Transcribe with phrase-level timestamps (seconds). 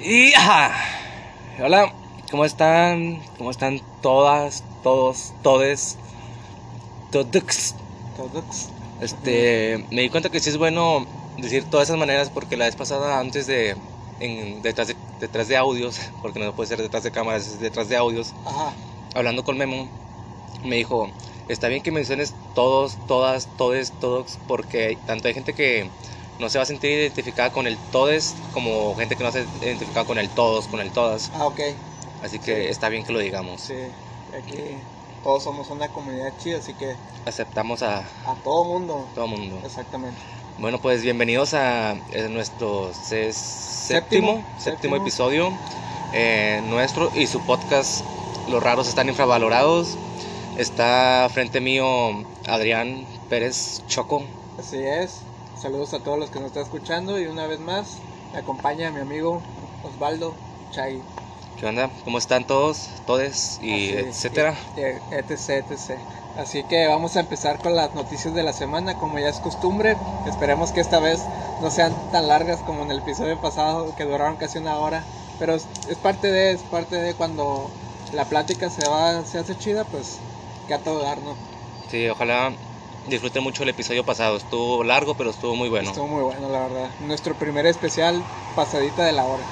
[0.00, 0.76] Y ajá.
[1.60, 1.92] Hola,
[2.30, 3.20] ¿cómo están?
[3.36, 5.96] ¿Cómo están todas, todos, todes?
[7.10, 7.74] Todos.
[8.16, 8.68] Todos.
[9.00, 11.04] Este, me di cuenta que sí es bueno
[11.36, 13.76] decir todas esas maneras porque la vez pasada antes de
[14.20, 17.88] en, detrás de detrás de audios, porque no puede ser detrás de cámaras, es detrás
[17.88, 18.72] de audios, Ajá.
[19.16, 19.88] hablando con Memo,
[20.62, 21.10] me dijo,
[21.48, 25.90] está bien que menciones todos, todas, todes, todos, porque tanto hay gente que
[26.38, 30.04] no se va a sentir identificada con el todes como gente que no se identifica
[30.04, 31.30] con el todos, con el todas.
[31.34, 31.60] Ah, ok.
[32.22, 33.60] Así que está bien que lo digamos.
[33.60, 33.74] Sí.
[34.36, 34.56] Aquí
[35.22, 36.94] todos somos una comunidad chida, así que
[37.26, 39.06] Aceptamos a a todo mundo.
[39.14, 39.60] todo mundo.
[39.64, 40.18] Exactamente.
[40.58, 43.38] Bueno, pues bienvenidos a, eh, nuestro se- séptimo,
[43.88, 44.96] Séptimo, séptimo, séptimo.
[44.96, 45.52] episodio.
[46.14, 48.02] eh, nuestro y su podcast
[48.48, 49.96] Los Raros Están Infravalorados.
[50.56, 54.22] Está frente mío Adrián Pérez Choco.
[54.58, 55.20] Así es.
[55.58, 57.98] Saludos a todos los que nos están escuchando y una vez más
[58.32, 59.42] me acompaña mi amigo
[59.82, 60.36] Osvaldo
[60.70, 61.02] Chay.
[61.56, 61.90] ¿Qué onda?
[62.04, 62.88] ¿Cómo están todos?
[63.04, 64.56] Todes y Así, etcétera.
[64.76, 66.00] y- etc, etc.
[66.36, 69.96] Así que vamos a empezar con las noticias de la semana, como ya es costumbre.
[70.24, 71.18] Esperemos que esta vez
[71.60, 75.04] no sean tan largas como en el episodio pasado, que duraron casi una hora.
[75.40, 77.72] Pero es, es parte de, es parte de cuando
[78.12, 80.20] la plática se va, se hace chida, pues
[80.68, 81.36] que a todo dar, ¿no?
[81.88, 82.54] Sí, ojalá
[83.08, 84.36] disfruten mucho el episodio pasado.
[84.36, 85.90] Estuvo largo, pero estuvo muy bueno.
[85.90, 86.90] Estuvo muy bueno, la verdad.
[87.06, 88.22] Nuestro primer especial
[88.54, 89.42] pasadita de la hora.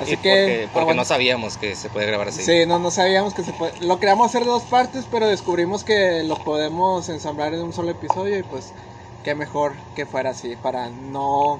[0.00, 2.42] Así Y que porque, no sabíamos que se puede grabar así.
[2.42, 3.72] Sí, no, no sabíamos que se puede.
[3.80, 8.38] Lo queríamos hacer dos partes, pero descubrimos que lo podemos ensamblar en un solo episodio
[8.38, 8.72] y pues
[9.24, 11.58] qué mejor que fuera así para no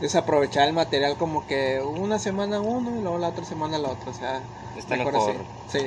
[0.00, 4.10] desaprovechar el material como que una semana uno y luego la otra semana la otra,
[4.10, 4.40] o sea,
[4.76, 5.36] Está mejor, mejor.
[5.68, 5.78] así.
[5.78, 5.86] Sí.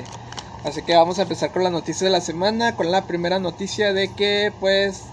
[0.64, 3.94] Así que vamos a empezar con la noticia de la semana, con la primera noticia
[3.94, 5.04] de que pues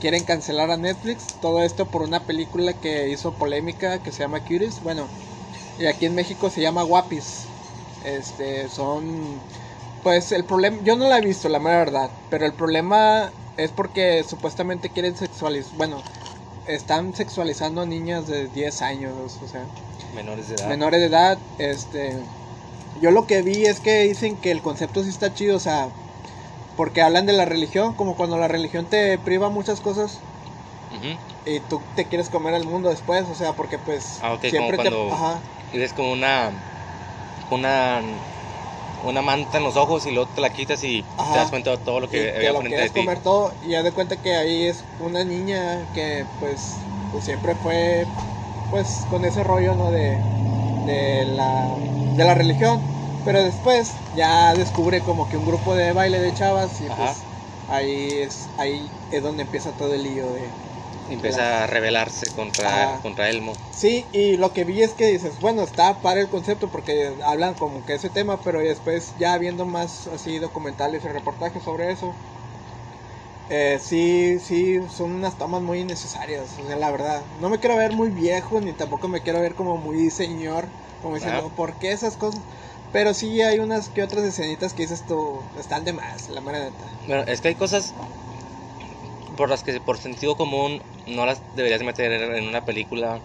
[0.00, 4.40] quieren cancelar a Netflix, todo esto por una película que hizo polémica que se llama
[4.40, 5.06] Curious, bueno,
[5.78, 7.44] y aquí en México se llama Guapis.
[8.04, 9.40] Este, son
[10.02, 13.70] pues el problema, yo no la he visto, la mera verdad, pero el problema es
[13.72, 16.00] porque supuestamente quieren sexualizar, bueno,
[16.68, 19.12] están sexualizando a niñas de 10 años,
[19.44, 19.62] o sea,
[20.14, 20.68] Menores de edad.
[20.68, 22.16] menores de edad, este
[23.00, 25.92] yo lo que vi es que dicen que el concepto sí está chido, o sea,
[26.76, 30.24] porque hablan de la religión, como cuando la religión te priva muchas cosas
[31.44, 34.78] y tú te quieres comer al mundo después, o sea, porque pues Ah, como siempre
[34.78, 35.42] te ajá,
[35.72, 36.52] Y ves como una
[37.50, 38.02] una
[39.02, 41.32] una manta en los ojos y luego te la quitas y Ajá.
[41.32, 43.06] te das cuenta de todo lo y que te había lo frente de ti.
[43.06, 47.56] comer todo y haz de cuenta que ahí es una niña que pues, pues siempre
[47.56, 48.08] fue
[48.70, 50.26] pues con ese rollo no de,
[50.86, 51.68] de la
[52.16, 52.80] de la religión
[53.24, 56.96] pero después ya descubre como que un grupo de baile de chavas y Ajá.
[56.96, 57.16] pues
[57.68, 60.48] ahí es ahí es donde empieza todo el lío de
[61.10, 63.02] empieza a rebelarse contra, Ajá.
[63.02, 63.52] contra Elmo.
[63.70, 67.54] sí y lo que vi es que dices bueno está para el concepto porque hablan
[67.54, 72.12] como que ese tema pero después ya viendo más así documentales y reportajes sobre eso
[73.50, 77.22] eh, sí, sí, son unas tomas muy innecesarias, o sea, la verdad.
[77.40, 80.66] No me quiero ver muy viejo, ni tampoco me quiero ver como muy señor,
[81.02, 81.54] como diciendo, Ajá.
[81.56, 82.40] ¿por qué esas cosas?
[82.92, 86.58] Pero sí hay unas que otras escenitas que dices tú, están de más, la mera
[86.60, 86.84] neta.
[87.06, 87.94] Bueno, es que hay cosas
[89.36, 93.20] por las que por sentido común no las deberías meter en una película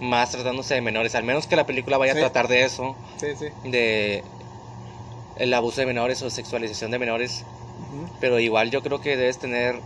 [0.00, 2.18] más tratándose de menores, al menos que la película vaya Sí.
[2.18, 3.46] a tratar de eso, Sí, sí.
[3.62, 4.24] de
[5.36, 7.44] el abuso de menores o sexualización de menores.
[8.20, 9.82] Pero igual yo creo que debes tener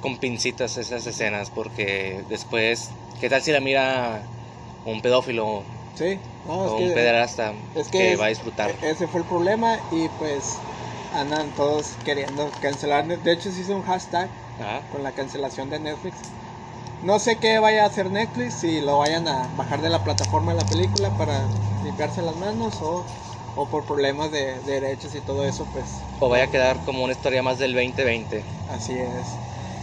[0.00, 2.90] con pincitas esas escenas porque después,
[3.20, 4.28] ¿qué tal si la mira
[4.84, 8.70] un pedófilo Sí, no, o un que, pederasta es que, que es- va a disfrutar?
[8.82, 10.60] e- ese fue el problema y pues
[11.12, 13.06] andan todos queriendo cancelar.
[13.06, 14.84] De hecho, se hizo un hashtag Ajá.
[14.90, 16.14] con la cancelación de Netflix.
[17.02, 20.52] No sé qué vaya a hacer Netflix, si lo vayan a bajar de la plataforma
[20.52, 21.48] de la película para
[21.82, 23.04] limpiarse las manos o,
[23.58, 25.86] o por problemas de, de derechos y todo eso, pues
[26.20, 28.44] O vaya a quedar como una historia más del 2020.
[28.70, 29.26] así es.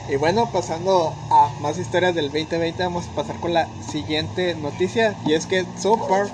[0.07, 5.15] Y bueno, pasando a más historias del 2020, vamos a pasar con la siguiente noticia
[5.25, 6.31] y es que South Park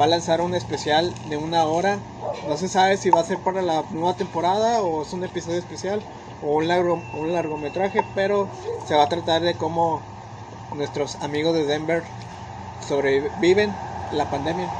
[0.00, 1.98] va a lanzar un especial de una hora.
[2.46, 5.58] No se sabe si va a ser para la nueva temporada o es un episodio
[5.58, 6.02] especial
[6.42, 8.48] o un, largo, un largometraje, pero
[8.86, 10.02] se va a tratar de cómo
[10.74, 12.02] nuestros amigos de Denver
[12.86, 13.74] sobreviven
[14.12, 14.70] la pandemia.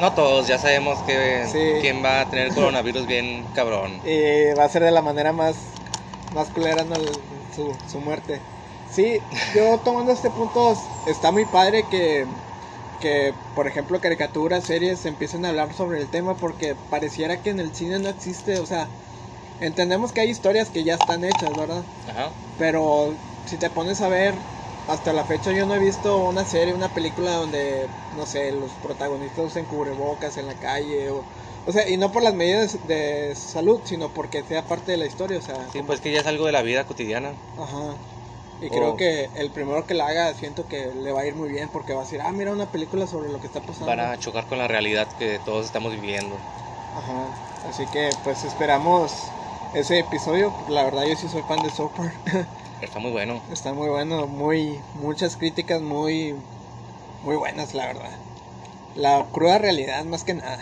[0.00, 1.80] No todos, ya sabemos que Sí.
[1.80, 4.00] quién va a tener coronavirus bien cabrón.
[4.04, 5.54] Y va a ser de la manera más,
[6.32, 6.84] más culera
[7.54, 8.40] su, su muerte.
[8.90, 9.20] Sí,
[9.54, 10.74] yo tomando este punto,
[11.06, 12.26] está muy padre que,
[13.00, 17.60] que, por ejemplo, caricaturas, series empiecen a hablar sobre el tema porque pareciera que en
[17.60, 18.88] el cine no existe, o sea,
[19.60, 21.84] entendemos que hay historias que ya están hechas, ¿verdad?
[22.08, 22.30] Ajá.
[22.58, 23.14] Pero
[23.46, 24.34] si te pones a ver
[24.88, 27.86] hasta la fecha yo no he visto una serie, una película donde,
[28.16, 31.22] no sé, los protagonistas usen cubrebocas en la calle o...
[31.66, 35.06] O sea, y no por las medidas de salud, sino porque sea parte de la
[35.06, 35.56] historia, o sea...
[35.72, 37.32] Sí, pues que ya es algo de la vida cotidiana.
[37.58, 37.94] Ajá.
[38.60, 38.96] Y creo Oh.
[38.98, 41.94] que el primero que la haga, siento que le va a ir muy bien porque
[41.94, 43.86] va a decir, ah, mira una película sobre lo que está pasando.
[43.86, 46.36] Van a chocar con la realidad que todos estamos viviendo.
[46.94, 47.68] Ajá.
[47.70, 49.10] Así que pues esperamos
[49.74, 50.52] ese episodio.
[50.68, 52.12] La verdad yo sí soy fan de Soper.
[52.80, 53.42] Está muy bueno.
[53.50, 56.34] Está muy bueno, muy muchas críticas muy
[57.22, 58.12] muy buenas, la verdad.
[58.94, 60.58] La cruda realidad más que nada.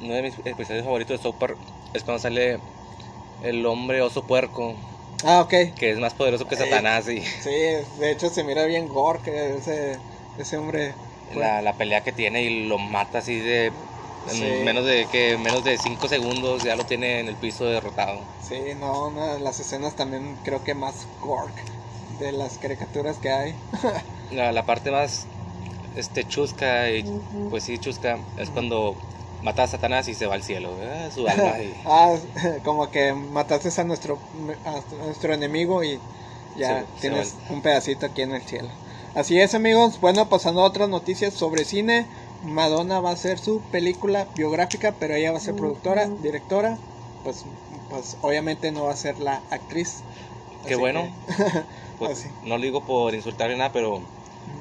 [0.00, 1.56] Uno de mis episodios favoritos de South Park
[1.92, 2.58] es cuando sale
[3.42, 4.74] el hombre oso puerco,
[5.24, 5.54] Ah, ok.
[5.76, 9.20] que es más poderoso que Eh, Satanás y Sí, de hecho se mira bien gore
[9.24, 9.98] que ese
[10.38, 10.94] ese hombre
[11.34, 13.72] la, la pelea que tiene y lo mata así de
[14.26, 14.64] en Sí.
[14.64, 18.26] menos de que menos de 5 segundos ya lo tiene en el piso derrotado.
[18.38, 21.54] Sí, no, una de las escenas también creo que más gore
[22.18, 23.56] de las caricaturas que hay.
[24.30, 25.26] La, la parte más
[25.94, 27.04] este chusca y
[27.50, 28.96] pues sí chusca es cuando
[29.42, 32.16] mata a Satanás y se va al cielo, ah, su alma y ah,
[32.64, 34.18] como que mataste a nuestro
[34.64, 36.00] a nuestro enemigo y
[36.54, 38.68] ya Se- se tienes un pedacito aquí en el cielo.
[39.14, 40.00] Así es, amigos.
[40.00, 42.06] Bueno, pasando a otras noticias sobre cine.
[42.44, 46.78] Madonna va a hacer su película biográfica, pero ella va a ser productora, directora.
[47.22, 47.44] Pues,
[47.88, 50.02] pues obviamente no va a ser la actriz.
[50.66, 51.02] Qué bueno.
[51.26, 51.32] que-
[51.98, 52.28] pues, Así.
[52.42, 54.02] no lo digo por insultarle nada, pero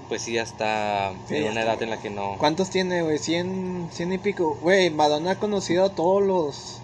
[0.08, 3.18] pues sí ya está Sí, en una edad en la que no ¿Cuántos tiene, güey?
[3.20, 4.58] 100, 100 y pico.
[4.62, 6.80] Güey, Madonna ha conocido a todos los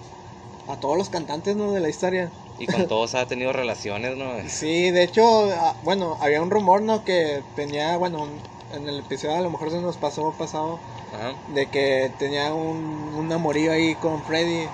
[0.68, 1.72] a todos los cantantes, ¿no?
[1.72, 2.32] De la historia.
[2.58, 4.34] y con todos ha tenido relaciones, ¿no?
[4.50, 5.24] Sí, de hecho,
[5.54, 7.04] ah, bueno, había un rumor, ¿no?
[7.06, 8.28] Que tenía, bueno,
[8.72, 10.80] en el episodio a lo mejor se nos pasó pasado
[11.14, 11.34] Ajá.
[11.48, 12.78] de que tenía un,
[13.16, 14.68] un amorío ahí con Freddy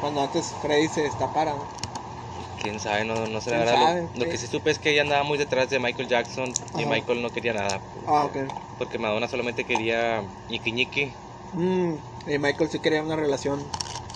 [0.00, 1.64] cuando antes Freddy se destapara, ¿no?
[2.60, 3.80] Quién sabe, no, no sé la ¿Quién verdad.
[3.80, 4.08] Lo- sabe?
[4.14, 4.30] Lo, Sí.
[4.30, 6.84] que sí supe es que ella andaba muy detrás de Michael Jackson y.
[6.84, 7.80] Michael no quería nada.
[8.06, 8.36] Ah, ok.
[8.78, 11.14] Porque Madonna solamente quería ñiqui ñiqui.
[11.52, 11.94] Mm,
[12.26, 13.62] y Michael sí quería una relación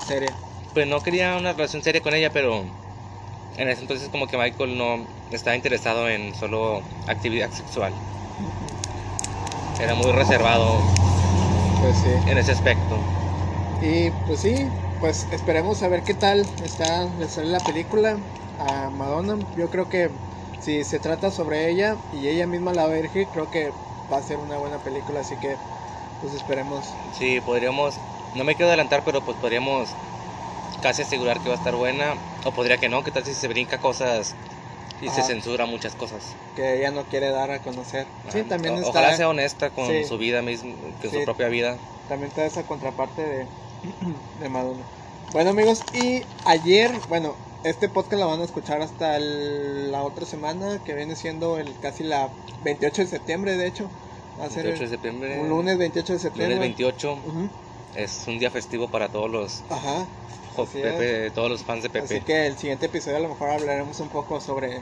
[0.06, 0.35] seria.
[0.75, 2.65] Pues no quería una relación seria con ella, pero
[3.56, 7.94] en ese entonces como que Michael no estaba interesado en solo actividad sexual.
[9.82, 10.79] Era muy reservado
[11.81, 12.31] Pues sí.
[12.31, 12.97] en ese aspecto.
[13.81, 14.69] Y pues sí,
[15.00, 18.19] pues esperemos a ver qué tal está de sale la película
[18.59, 19.37] a Madonna.
[19.56, 20.11] Yo creo que
[20.61, 23.73] si se trata sobre ella y ella misma la va a dirigir, creo que
[24.12, 25.56] va a ser una buena película, así que
[26.21, 26.85] pues esperemos.
[27.15, 27.97] Sí, podríamos,
[28.35, 29.88] no me quiero adelantar, pero pues podríamos
[30.83, 32.15] casi asegurar que va a estar buena.
[32.44, 34.35] O podría que no, que tal si se brinca cosas
[35.00, 35.23] y se Ajá.
[35.25, 36.37] censura muchas cosas.
[36.55, 38.06] que ella no quiere dar a conocer.
[38.31, 38.49] Sí, Ajá.
[38.49, 40.05] también O- está, Ojalá sea honesta con Sí.
[40.05, 41.19] su vida misma, que Sí.
[41.19, 41.79] su propia vida.
[42.08, 43.49] también está esa contraparte de,
[44.41, 44.85] de Madonna.
[45.32, 50.26] Bueno amigos, y ayer, bueno, este podcast lo van a escuchar hasta el- la otra
[50.26, 52.32] semana, que viene siendo el casi la
[52.64, 53.91] 28 de septiembre, de hecho.
[54.38, 55.38] Va a ser 28 de el- septiembre.
[55.41, 56.56] un lunes 28 de septiembre.
[56.56, 57.49] lunes 28 Ujú,
[57.94, 60.08] es un día festivo para todos los Ajá.
[60.56, 62.05] Pepe, todos los fans de Pepe.
[62.05, 64.81] Así que el siguiente episodio a lo mejor hablaremos un poco sobre,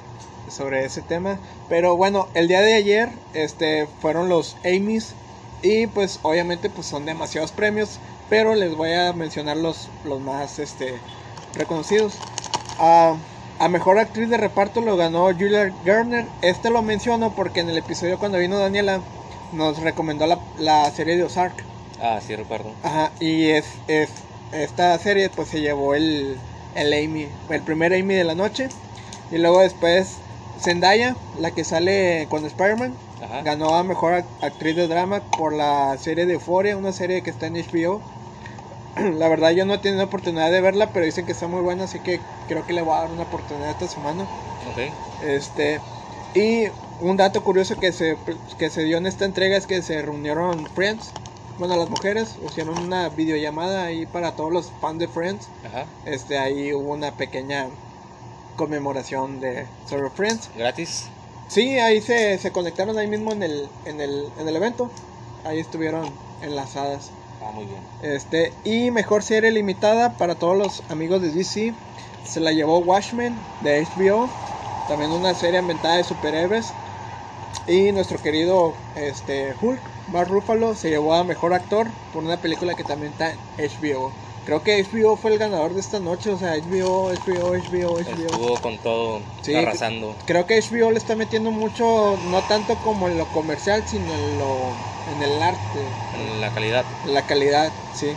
[0.50, 1.38] sobre ese tema.
[1.68, 5.14] Pero bueno, el día de ayer este, fueron los Amy's
[5.62, 7.98] y pues obviamente pues son demasiados premios,
[8.28, 10.94] pero les voy a mencionar los, los más este,
[11.54, 12.14] reconocidos.
[12.78, 13.16] Ah,
[13.58, 16.26] a mejor actriz de reparto lo ganó Julia Garner.
[16.42, 19.00] Este lo menciono porque en el episodio cuando vino Daniela
[19.52, 21.64] nos recomendó la, la serie de Ozark.
[22.00, 22.70] Ah, sí, recuerdo.
[22.84, 24.10] Ajá, y es, es
[24.52, 26.40] esta serie pues se llevó el,
[26.74, 28.70] el Amy, el primer Amy de la noche.
[29.30, 30.22] Y luego después
[30.58, 32.96] Zendaya, la que sale con Spider-Man,
[33.40, 37.30] ganó a mejor ac- actriz de drama por la serie de Euphoria, una serie que
[37.30, 38.02] está en HBO.
[38.96, 41.84] La verdad yo no he tenido oportunidad de verla, pero dicen que está muy buena,
[41.84, 44.28] así que creo que le voy a dar una oportunidad esta semana.
[44.64, 44.78] Ok.
[45.20, 45.80] Este,
[46.34, 46.66] y
[46.98, 48.18] un dato curioso que se,
[48.58, 51.14] que se dio en esta entrega es que se reunieron Friends,
[51.58, 55.48] bueno, las mujeres, hicieron una videollamada ahí para todos los fans de Friends.
[55.66, 55.86] Ajá.
[56.04, 57.66] Este, ahí hubo una pequeña
[58.56, 60.50] conmemoración de sobre Friends.
[60.56, 61.08] Gratis.
[61.48, 64.90] Sí, ahí se, se conectaron ahí mismo en el, en el, en el evento.
[65.44, 66.12] Ahí estuvieron
[66.42, 67.10] enlazadas.
[67.42, 67.80] Ah, muy bien.
[68.02, 71.72] Este, y mejor serie limitada para todos los amigos de DC.
[72.24, 74.28] Se la llevó Watchmen de HBO.
[74.88, 76.72] También una serie ambientada de superhéroes.
[77.66, 82.74] Y nuestro querido este, Hulk, Mark Ruffalo, se llevó a mejor actor por una película
[82.74, 84.12] que también está HBO.
[84.44, 86.30] Creo que HBO fue el ganador de esta noche.
[86.30, 88.00] O sea, HBO, HBO, HBO, HBO.
[88.00, 90.16] Estuvo con todo Sí, arrasando.
[90.24, 91.84] Creo que HBO le está metiendo mucho,
[92.22, 96.86] no tanto como en lo comercial, sino en lo en el arte, En la calidad.
[97.04, 98.16] en la calidad, sí.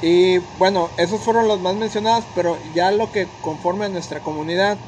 [0.00, 4.78] Y bueno, esos fueron los más mencionados, pero ya lo que conforme a nuestra comunidad,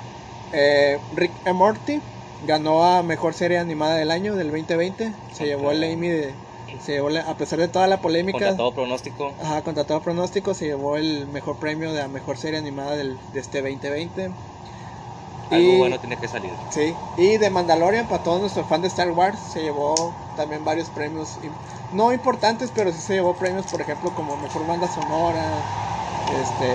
[0.53, 2.01] eh, Rick and Morty,
[2.47, 5.13] ganó a mejor serie animada del año del 2020.
[5.33, 6.35] Se llevó el Emmy de
[6.81, 9.35] se llevó la- a pesar de toda la polémica, Contra todo pronóstico.
[9.43, 13.19] ajá, contra todo pronóstico, se llevó el mejor premio de la mejor serie animada del,
[13.33, 14.31] de este 2020.
[15.51, 16.55] Algo Y- bueno tiene que salir.
[16.71, 20.89] Sí, y de Mandalorian, para todos nuestros fans de Star Wars, se llevó también varios
[20.89, 21.39] premios,
[21.93, 25.45] no importantes, pero sí se llevó premios, por ejemplo, como mejor banda sonora,
[26.43, 26.75] este,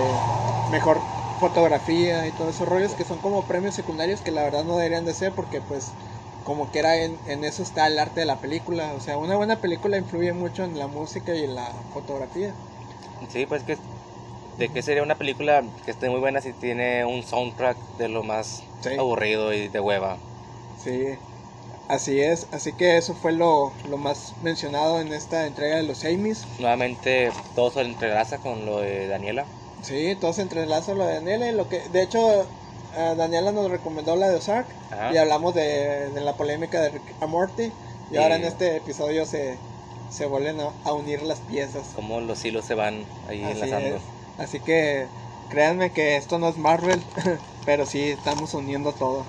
[0.70, 1.00] mejor
[1.38, 5.04] fotografía y todos esos rollos que son como premios secundarios que la verdad no deberían
[5.04, 5.92] de ser porque pues
[6.44, 9.36] como que era en, en eso está el arte de la película, o sea, una
[9.36, 12.54] buena película influye mucho en la música y en la fotografía.
[13.28, 13.76] Sí, pues que
[14.56, 18.22] de qué sería una película que esté muy buena si tiene un soundtrack de lo
[18.22, 18.90] más Sí.
[18.98, 20.18] aburrido y de hueva.
[20.76, 21.04] Sí,
[21.88, 26.04] así es, así que eso fue lo, lo más mencionado en esta entrega de los
[26.04, 26.44] Emmys.
[26.58, 29.46] Nuevamente todo se entrelaza con lo de Daniela.
[29.82, 32.42] Sí, todo se entrelaza lo de Daniela y lo que, de hecho,
[32.96, 35.12] eh, Daniela nos recomendó la de Ozark Ajá.
[35.12, 37.72] y hablamos de, de la polémica de Rick and Morty
[38.10, 39.56] y ahora en este episodio se,
[40.10, 41.82] se vuelven a, a unir las piezas.
[41.94, 43.96] Cómo los hilos se van ahí Así enlazando.
[43.96, 44.02] es.
[44.38, 45.06] Así que
[45.50, 47.00] créanme que esto no es Marvel,
[47.66, 49.24] pero sí estamos uniendo todo.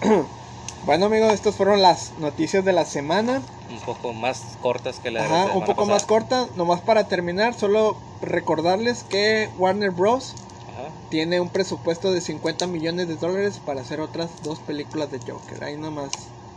[0.86, 3.42] bueno amigos, estas fueron las noticias de la semana.
[3.70, 6.06] Un poco más cortas que la de la Ajá, un semana poco más pasada.
[6.08, 10.34] corta, nomás para terminar, solo recordarles que Warner Bros.
[10.72, 10.88] Ajá.
[11.10, 15.62] tiene un presupuesto de 50 millones de dólares para hacer otras dos películas de Joker.
[15.64, 16.10] Ahí nomás,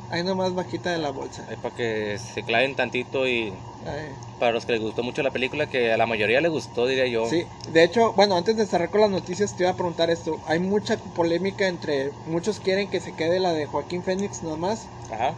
[0.09, 1.45] ahí nomás bajita de la bolsa.
[1.49, 3.49] Ahí para que se claven tantito y
[3.85, 4.07] Ahí.
[4.39, 7.07] para los que les gustó mucho la película, que a la mayoría les gustó, diría
[7.07, 7.25] yo.
[7.29, 10.39] Sí, de hecho, bueno, antes de cerrar con las noticias te iba a preguntar esto.
[10.47, 15.33] Hay mucha polémica entre muchos quieren que se quede la de Joaquín Phoenix nomás Ajá.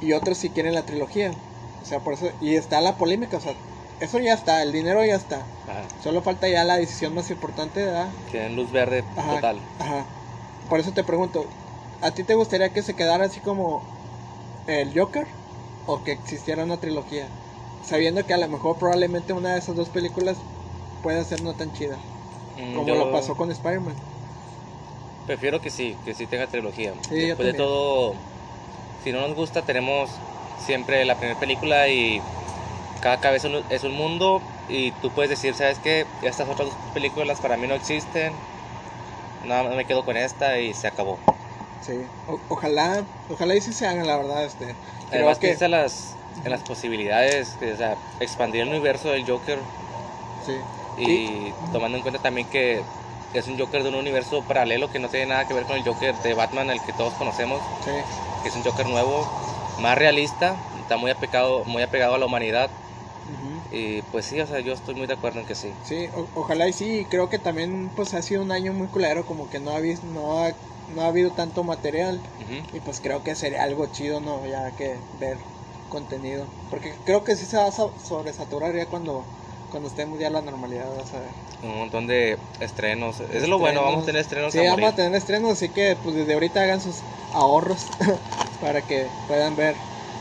[0.00, 1.32] y otros sí quieren la trilogía.
[1.82, 3.52] O sea, por eso y está la polémica, o sea,
[4.02, 5.36] eso ya está, el dinero ya está.
[5.36, 5.82] Ajá.
[6.02, 8.08] Solo falta ya la decisión más importante, ¿verdad?
[8.30, 9.60] Tienen luz verde Ajá, total.
[9.78, 10.04] Ajá.
[10.68, 11.46] Por eso te pregunto,
[12.02, 13.82] ¿a ti te gustaría que se quedara así como
[14.66, 15.26] el Joker
[15.86, 17.26] o que existiera una trilogía?
[17.84, 20.36] Sabiendo que a lo mejor probablemente una de esas dos películas
[21.02, 21.96] pueda ser no tan chida,
[22.56, 23.94] Mm, como yo lo pasó con Spider-Man.
[25.26, 26.92] Prefiero que sí, que sí tenga trilogía.
[27.08, 28.14] Sí, Después de todo,
[29.02, 30.10] si no nos gusta, tenemos
[30.64, 32.20] siempre la primera película y
[33.02, 36.06] cada cabeza es un- mundo y tú puedes decir, ¿sabes qué?
[36.22, 38.32] Estas otras dos películas para mí no existen.
[39.44, 41.18] Nada más me quedo con esta y se acabó.
[41.80, 42.00] Sí.
[42.28, 44.76] O- ojalá, ojalá y sí se hagan, la verdad, este.
[45.10, 49.28] Además que piensa en las, en las posibilidades, que, o sea, expandir el universo del
[49.28, 49.58] Joker
[50.46, 50.60] sí.
[50.96, 52.84] y tomando en cuenta también que
[53.34, 55.84] es un Joker de un universo paralelo que no tiene nada que ver con el
[55.84, 57.90] Joker de Batman, el que todos conocemos, Sí.
[58.42, 59.26] que es un Joker nuevo,
[59.80, 62.70] más realista, está muy apegado, muy apegado a la humanidad.
[63.72, 65.74] Y pues sí, o sea, yo estoy muy de acuerdo en que sí.
[65.82, 68.88] Sí, o- ojalá y sí, y creo que también pues ha sido un año muy
[68.88, 70.54] culero, como que no ha, vis- no ha,
[70.88, 72.22] no ha habido tanto material.
[72.72, 74.46] Y pues creo que sería algo chido, ¿no?
[74.46, 75.38] Ya que ver
[75.88, 76.46] contenido.
[76.70, 79.24] Porque creo que sí se va a so- sobresaturar ya cuando,
[79.70, 81.32] cuando estemos ya la normalidad, vas a ver.
[81.62, 84.96] Un montón de estrenos, es lo bueno, vamos a tener estrenos Sí, a vamos a
[84.96, 87.86] tener estrenos, así que pues desde ahorita hagan sus ahorros
[88.60, 89.76] para que puedan ver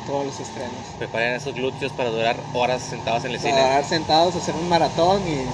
[0.05, 0.74] todos los estrenos.
[0.98, 3.62] Preparen esos glúteos para durar horas sentados en el Para cine.
[3.67, 5.46] dar sentados, hacer un maratón y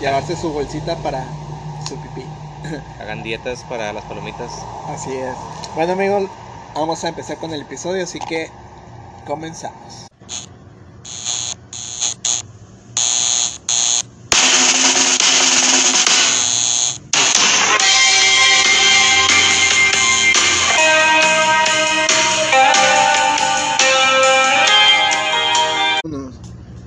[0.00, 1.24] llevarse su bolsita para
[1.88, 2.26] su pipí.
[3.00, 4.50] Hagan dietas para las palomitas.
[4.88, 5.34] Así es.
[5.74, 6.24] Bueno amigos,
[6.74, 8.50] vamos a empezar con el episodio, así que
[9.26, 10.11] comenzamos.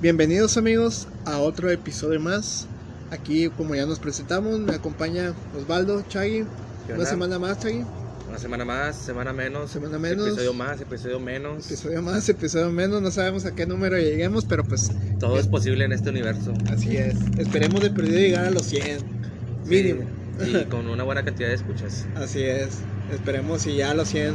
[0.00, 2.66] Bienvenidos amigos a otro episodio más.
[3.10, 6.44] Aquí como ya nos presentamos, me acompaña Osvaldo, Chagui.
[6.86, 7.84] ¿Qué Una semana más, Chagui.
[8.28, 10.26] Una semana más, semana menos, Semana menos.
[10.26, 11.66] episodio más, episodio menos.
[11.66, 15.84] Episodio más, episodio menos, no sabemos a qué número lleguemos, pero pues Todo es posible
[15.84, 16.52] en este universo.
[16.70, 17.14] así es.
[17.38, 18.98] Esperemos de perdido llegar a los 100.
[19.66, 20.02] Mínimo.
[20.42, 22.04] Sí, y con una buena cantidad de escuchas.
[22.16, 22.78] Así es.
[23.12, 24.34] Esperemos y ya a los 100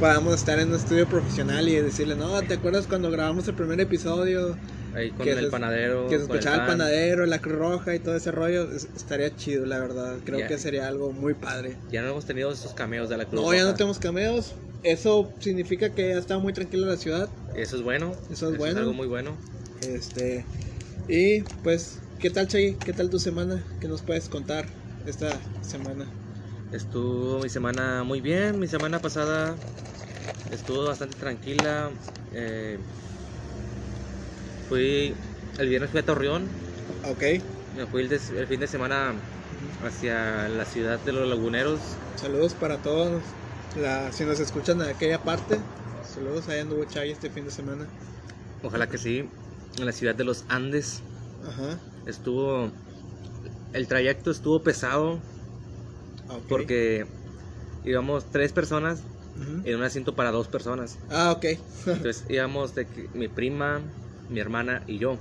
[0.00, 3.78] podamos estar en un estudio profesional y decirle, no, ¿te acuerdas cuando grabamos el primer
[3.80, 4.56] episodio?
[4.94, 6.08] Ahí con Que el se- panadero.
[6.08, 6.68] Que se escuchaba el pan.
[6.78, 8.72] panadero, la Cruz Roja y todo ese rollo.
[8.72, 10.16] Es- estaría chido, la verdad.
[10.24, 10.48] Creo Ya.
[10.48, 11.76] que sería algo muy padre.
[11.92, 13.76] Ya no hemos tenido esos cameos de la Cruz No, ya no Roja.
[13.76, 14.54] tenemos cameos.
[14.82, 17.28] Eso significa que ya está muy tranquila la ciudad.
[17.54, 18.12] Eso es bueno.
[18.32, 18.80] Eso es bueno.
[18.80, 19.36] algo muy bueno.
[19.86, 20.44] Este.
[21.08, 22.74] Y pues, ¿qué tal, Chay?
[22.82, 23.62] ¿Qué tal tu semana?
[23.80, 24.64] ¿Qué nos puedes contar
[25.06, 25.30] esta
[25.62, 26.06] semana?
[26.72, 28.58] Estuvo mi semana muy bien.
[28.58, 29.56] Mi semana pasada
[30.52, 31.90] estuvo bastante tranquila.
[32.32, 32.78] eh,
[34.68, 35.14] fui.
[35.58, 36.48] El viernes fui a Torreón.
[37.10, 37.22] Ok.
[37.76, 39.12] Me fui el, des- el fin de semana
[39.84, 41.80] hacia la ciudad de los laguneros.
[42.16, 43.22] Saludos para todos
[43.80, 45.58] la, si nos escuchan de aquella parte.
[46.14, 47.86] Saludos, ahí anduvo Chay este fin de semana.
[48.62, 49.28] Ojalá que sí.
[49.78, 51.00] En la ciudad de los Andes
[51.48, 51.78] Ajá.
[52.06, 52.70] estuvo.
[53.72, 55.20] El trayecto estuvo pesado
[56.30, 56.46] ah, ok.
[56.48, 57.06] porque
[57.84, 59.02] íbamos tres personas
[59.36, 59.62] Ujú.
[59.64, 60.98] en un asiento para dos personas.
[61.08, 61.44] Ah, ok.
[61.86, 63.80] Entonces íbamos de que mi prima,
[64.28, 65.18] mi hermana y yo.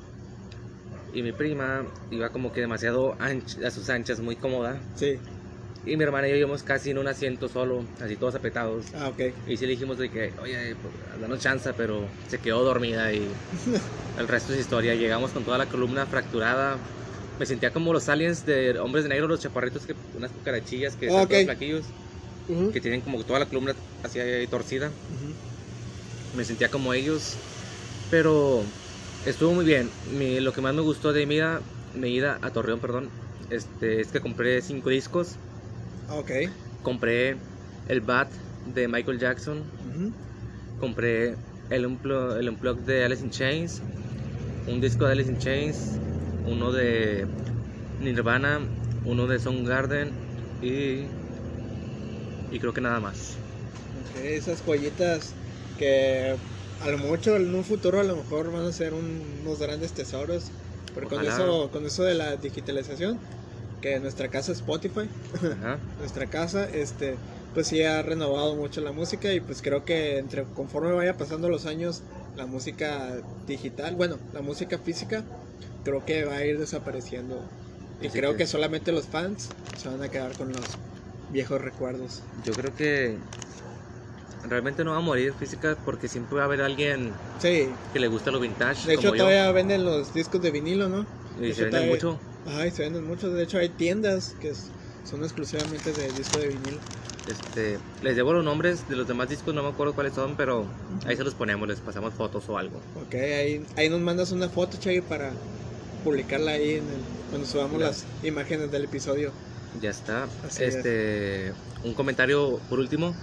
[1.13, 4.79] Y mi prima iba como que demasiado ancha, a sus anchas, muy cómoda.
[4.95, 5.19] sí.
[5.85, 8.85] Y mi hermana y yo íbamos casi en un asiento solo, así todos apretados.
[8.93, 9.21] Ah, ok.
[9.47, 13.31] Y sí le dijimos de que, oye, pues, danos chance, pero se quedó dormida y
[14.19, 14.93] el resto es historia.
[14.93, 16.77] Llegamos con toda la columna fracturada.
[17.39, 21.07] Me sentía como los aliens de Hombres de Negro, los chaparritos, que unas cucarachillas que
[21.07, 21.29] están Ok.
[21.29, 21.85] todos flaquillos,
[22.73, 24.19] que tienen como toda la columna así
[24.49, 24.93] torcida.
[26.33, 27.37] Me sentía como ellos,
[28.09, 28.65] pero
[29.25, 29.91] estuvo muy bien.
[30.05, 31.61] Mi- lo que más me gustó de mi ida,
[31.93, 33.11] mi ida a Torreón, perdón,
[33.49, 35.37] este, es que compré cinco discos.
[36.07, 36.31] Ah, Ok.
[36.81, 37.39] Compré
[37.85, 38.33] el Bat
[38.65, 39.71] de Michael Jackson,
[40.77, 41.37] compré
[41.69, 43.81] el Unplugged, el Unplugged de Alice in Chains,
[44.67, 45.99] un disco de Alice in Chains,
[46.49, 47.27] uno de
[47.99, 48.59] Nirvana,
[49.03, 50.07] uno de Soundgarden
[50.61, 51.03] y,
[52.51, 53.37] y creo que nada más.
[53.93, 55.35] Ok, esas joyitas
[55.77, 56.37] que
[56.79, 59.93] a lo mucho en un futuro a lo mejor van a ser un- unos grandes
[59.93, 60.51] tesoros.
[60.93, 63.19] Pero con eso, con eso de la digitalización,
[63.81, 65.09] que nuestra casa Spotify,
[65.51, 65.79] Ajá.
[65.97, 67.19] nuestra casa, este,
[67.53, 71.49] pues sí ha renovado mucho la música y pues creo que entre conforme vaya pasando
[71.49, 72.03] los años,
[72.35, 75.25] la música digital, bueno, la música física,
[75.83, 77.41] creo que va a ir desapareciendo.
[78.01, 80.77] Y Así creo que- que solamente los fans se van a quedar con los
[81.29, 82.21] viejos recuerdos.
[82.45, 83.17] Yo creo que
[84.43, 88.07] realmente no va a morir física porque siempre va a haber alguien Sí, que le
[88.07, 89.23] gusta lo vintage De hecho, como yo.
[89.23, 91.05] todavía venden los discos de vinilo, ¿no?
[91.37, 92.19] Y de se hecho, venden todavía- mucho.
[92.45, 93.29] Ajá, y se venden mucho.
[93.29, 94.53] De hecho, hay tiendas que
[95.03, 96.79] son exclusivamente de disco de vinilo.
[97.27, 100.67] Este, les debo los nombres de los demás discos, no me acuerdo cuáles son, pero
[101.05, 102.81] ahí se los ponemos, les pasamos fotos o algo.
[102.95, 105.35] Ok, ahí, ahí nos mandas una foto, Chay, para
[106.03, 109.33] publicarla ahí en el- cuando subamos las imágenes del episodio.
[109.79, 110.23] Ya está.
[110.43, 110.75] Así es.
[110.75, 113.15] este, un comentario por último.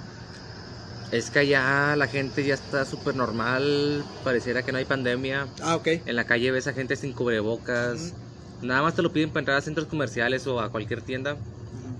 [1.12, 5.46] Es que ya la gente ya está súper normal, pareciera que no hay pandemia.
[5.62, 5.88] Ah, ok.
[6.04, 8.14] En la calle ves a gente sin cubrebocas.
[8.60, 11.38] Nada más te lo piden para entrar a centros comerciales o a cualquier tienda.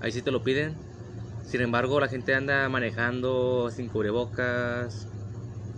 [0.01, 0.77] Ahí sí te lo piden.
[1.45, 5.07] Sin embargo, la gente anda manejando sin cubrebocas.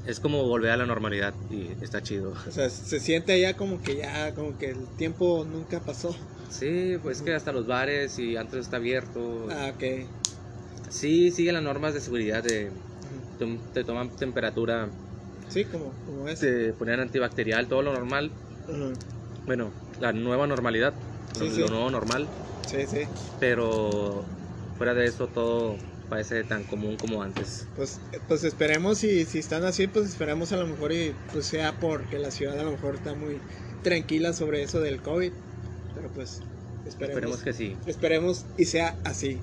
[0.10, 2.32] Es como volver a la normalidad y está chido.
[2.32, 6.16] O sea, se siente allá como que ya, como que el tiempo nunca pasó.
[6.50, 9.48] Sí, pues que hasta los bares y antes está abierto.
[9.52, 9.84] Ah, ok.
[10.90, 12.72] Sí, siguen las normas de seguridad de
[13.38, 14.90] te, te toman temperatura,
[15.48, 16.40] Sí, como, como es.
[16.40, 18.32] te ponen antibacterial, todo lo normal.
[19.46, 20.96] Bueno, la nueva normalidad,
[21.36, 21.62] Sí, lo, sí.
[21.62, 22.28] lo nuevo normal,
[22.66, 23.08] Sí, sí.
[23.38, 24.26] pero
[24.78, 25.78] fuera de eso todo
[26.10, 27.68] parece tan común como antes.
[27.76, 31.80] Pues, pues esperemos y si están así, pues esperemos a lo mejor y pues sea
[31.80, 33.40] porque la ciudad a lo mejor está muy
[33.84, 35.32] tranquila sobre eso del COVID.
[35.96, 36.42] Pero pues
[36.86, 37.16] esperemos.
[37.16, 37.78] Esperemos que sí.
[37.86, 39.40] Esperemos y sea así.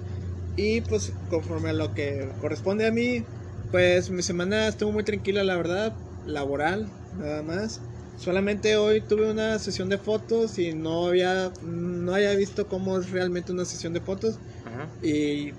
[0.56, 3.24] Y pues conforme a lo que corresponde a mí,
[3.70, 5.94] pues mi semana estuvo muy tranquila, la verdad,
[6.26, 7.80] laboral, nada más.
[8.18, 13.10] Solamente hoy tuve una sesión de fotos y no había no había visto cómo es
[13.10, 14.88] realmente una sesión de fotos Ajá.
[15.06, 15.52] y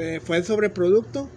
[0.00, 1.30] eh, fue sobre producto,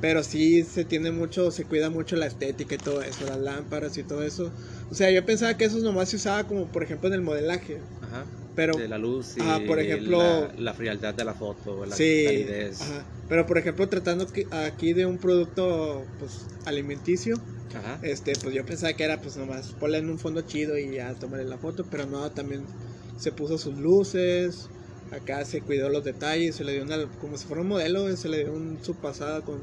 [0.00, 3.96] pero sí se tiene mucho, se cuida mucho la estética y todo eso, las lámparas
[3.98, 4.52] y todo eso.
[4.90, 7.80] O sea, yo pensaba que eso nomás se usaba como por ejemplo en el modelaje,
[8.00, 8.26] Ajá.
[8.54, 12.22] pero de la luz y por ejemplo- la, la frialdad de la foto, la sí,
[12.24, 12.80] calidez.
[12.80, 13.06] ajá.
[13.28, 17.34] pero por ejemplo tratando aquí de un producto pues alimenticio,
[17.74, 17.98] Ajá.
[18.02, 21.12] este pues yo pensaba que era pues nomás ponle en un fondo chido y ya
[21.14, 22.66] tomarle la foto, pero no, también
[23.16, 24.70] se puso sus luces,
[25.12, 28.28] acá se cuidó los detalles, se le dio una, como si fuera un modelo, se
[28.28, 29.58] le dio un, su pasada con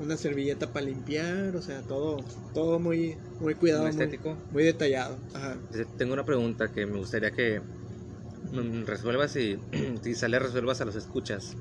[0.00, 2.16] una servilleta para limpiar, o sea, todo,
[2.52, 4.36] todo muy, muy cuidado, Muy estético.
[4.50, 5.56] muy detallado, ajá.
[5.96, 7.60] Tengo una pregunta que me gustaría que
[8.86, 9.58] resuelvas y
[10.02, 11.54] quizá le resuelvas a los escuchas.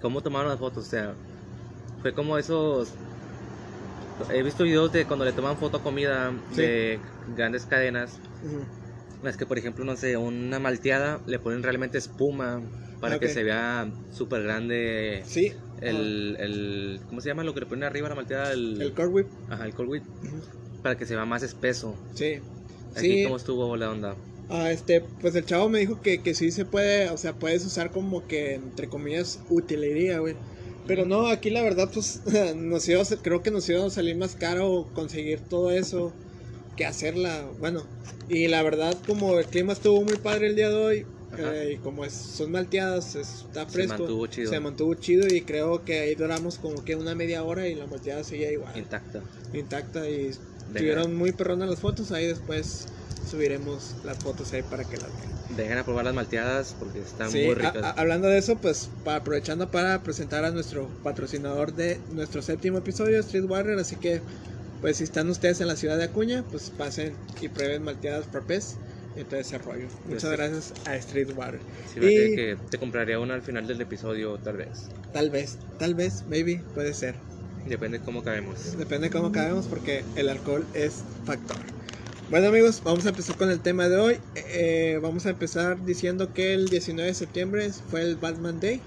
[0.00, 0.86] ¿Cómo tomaron las fotos?
[0.86, 1.14] O sea,
[2.02, 2.88] fue como esos...
[4.32, 6.62] He visto videos de cuando le toman foto a comida Sí.
[6.62, 7.00] de
[7.36, 8.18] grandes cadenas.
[8.44, 8.64] Ujú.
[9.22, 12.62] Las que, por ejemplo, no sé, una malteada le ponen realmente espuma
[13.00, 13.22] para Ok.
[13.22, 17.00] que se vea súper grande Sí, el, el...
[17.08, 18.52] ¿Cómo se llama lo que le ponen arriba a la malteada?
[18.52, 20.02] El, el core whip, Ajá, el cold whip.
[20.82, 21.96] Para que se vea más espeso.
[22.14, 22.38] sí.
[22.94, 24.16] Aquí, Sí, ¿cómo estuvo la onda?
[24.48, 27.66] Ah, este, pues el chavo me dijo que, que sí se puede, o sea, puedes
[27.66, 30.34] usar como que, entre comillas, utilería, güey.
[30.86, 32.22] Pero no, aquí la verdad, pues,
[32.56, 36.12] nos iba a, creo que nos iba a salir más caro conseguir todo eso
[36.76, 37.86] que hacerla, bueno.
[38.28, 41.06] Y la verdad, como el clima estuvo muy padre el día de hoy,
[41.38, 43.98] eh, y como es, son malteadas, es- está Se fresco.
[43.98, 44.50] mantuvo chido.
[44.50, 47.86] Se mantuvo chido y creo que ahí duramos como que una media hora y la
[47.86, 49.22] malteada seguía igual, Intacta.
[49.52, 50.26] intacta y
[50.68, 52.10] estuvieron muy perronas las fotos.
[52.12, 52.86] Ahí después
[53.30, 55.36] subiremos las fotos ahí para que las vean.
[55.56, 57.84] Vengan a probar las malteadas porque están Sí, muy a- ricas.
[57.84, 62.78] a- hablando de eso, pues pa- aprovechando para presentar a nuestro patrocinador de nuestro séptimo
[62.78, 64.20] episodio, Street Warrior, así que
[64.80, 68.76] pues si están ustedes en la ciudad de Acuña, pues pasen y prueben malteadas frappés
[69.16, 69.86] y todo ese rollo.
[70.08, 71.62] Muchas gracias a Street Warrior.
[71.92, 74.88] Sí, y- que te compraría una al final del episodio, tal vez.
[75.12, 77.14] Tal vez, tal vez, maybe, puede ser.
[77.66, 78.76] Depende de cómo cabemos.
[78.76, 81.56] Depende de cómo caemos porque el alcohol es factor.
[82.30, 84.18] Bueno amigos, vamos a empezar con el tema de hoy.
[84.34, 88.80] Eh, vamos a empezar diciendo que el 19 de septiembre fue el Batman Day.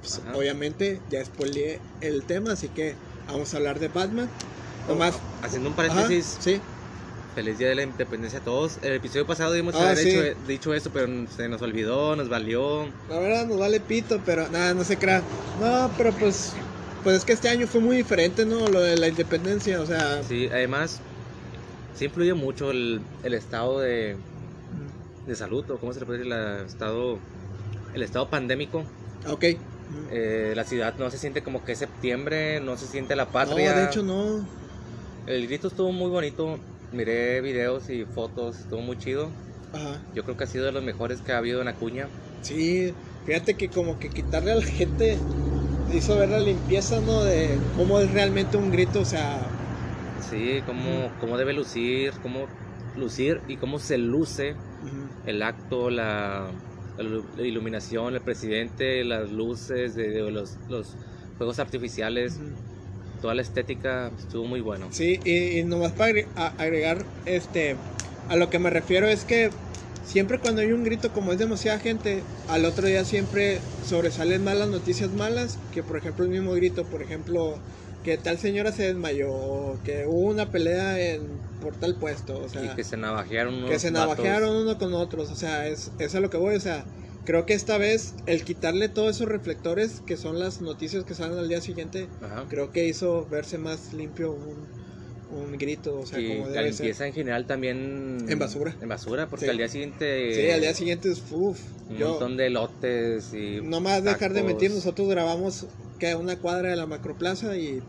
[0.00, 2.94] Pues, obviamente ya spoileé el tema, así que
[3.26, 4.28] vamos a hablar de Batman.
[4.88, 6.60] Nomás, Haciendo un ajá, paréntesis, sí,
[7.34, 8.78] feliz día de la independencia a todos.
[8.82, 10.10] El episodio pasado dimos Ah, haber sí.
[10.10, 12.86] dicho, dicho eso, pero se nos olvidó, nos valió.
[13.08, 15.22] la verdad nos vale pito, pero nada, no se crea.
[15.60, 16.54] No, pero pues,
[17.04, 18.66] pues es que este año fue muy diferente, ¿no?
[18.66, 21.00] Lo de la independencia, o sea, Sí, además,
[21.94, 24.16] sí influye mucho el, el estado de,
[25.26, 27.18] de salud, o cómo se le puede decir, el estado,
[27.94, 28.84] el estado pandémico.
[29.26, 29.44] ok.
[30.10, 33.30] Eh, la ciudad no se siente como que es septiembre, no se siente la No,
[33.32, 33.74] patria.
[33.74, 34.57] de hecho no.
[35.28, 36.58] El grito estuvo muy bonito.
[36.90, 39.28] Miré videos y fotos, estuvo muy chido.
[39.74, 40.00] Ajá.
[40.14, 42.08] Yo creo que ha sido de los mejores que ha habido en Acuña.
[42.40, 42.94] Sí,
[43.26, 45.18] fíjate que como que quitarle a la gente
[45.92, 47.24] hizo ver la limpieza, ¿no?
[47.24, 49.38] De cómo es realmente un grito, o sea,
[50.30, 52.46] Sí, cómo, cómo debe lucir, cómo
[52.96, 54.54] lucir y cómo se luce
[55.26, 56.50] el acto, la,
[56.96, 60.96] la iluminación, el presidente, las luces, de, de los, los
[61.36, 62.40] fuegos artificiales.
[63.20, 64.88] Toda la estética estuvo muy bueno.
[64.90, 66.12] sí, y, y nomás para
[66.58, 67.76] agregar, este,
[68.28, 69.50] a lo que me refiero es que
[70.04, 74.56] siempre cuando hay un grito como es demasiada gente, al otro día siempre sobresalen más
[74.56, 77.58] las noticias malas, que por ejemplo el mismo grito, por ejemplo,
[78.04, 81.22] que tal señora se desmayó, o que hubo una pelea en,
[81.62, 82.64] por tal puesto, o sea...
[82.64, 86.14] y que se navajearon unos que se navajearon uno con otros, o sea, es, es
[86.14, 86.84] a lo que voy, o sea,
[87.28, 91.36] creo que esta vez el quitarle todos esos reflectores que son las noticias que salen
[91.38, 92.46] al día siguiente, Ajá.
[92.48, 94.56] creo que hizo verse más limpio un,
[95.38, 96.86] un grito, o sea, como la debe ser.
[96.86, 98.74] limpieza en general también En basura.
[98.80, 99.50] en basura porque Sí.
[99.50, 101.60] al día siguiente Sí, al día siguiente es, uff,
[101.90, 105.66] un yo, montón de elotes y no más dejar de mentir, nosotros grabamos
[105.98, 107.82] que una cuadra de la macroplaza y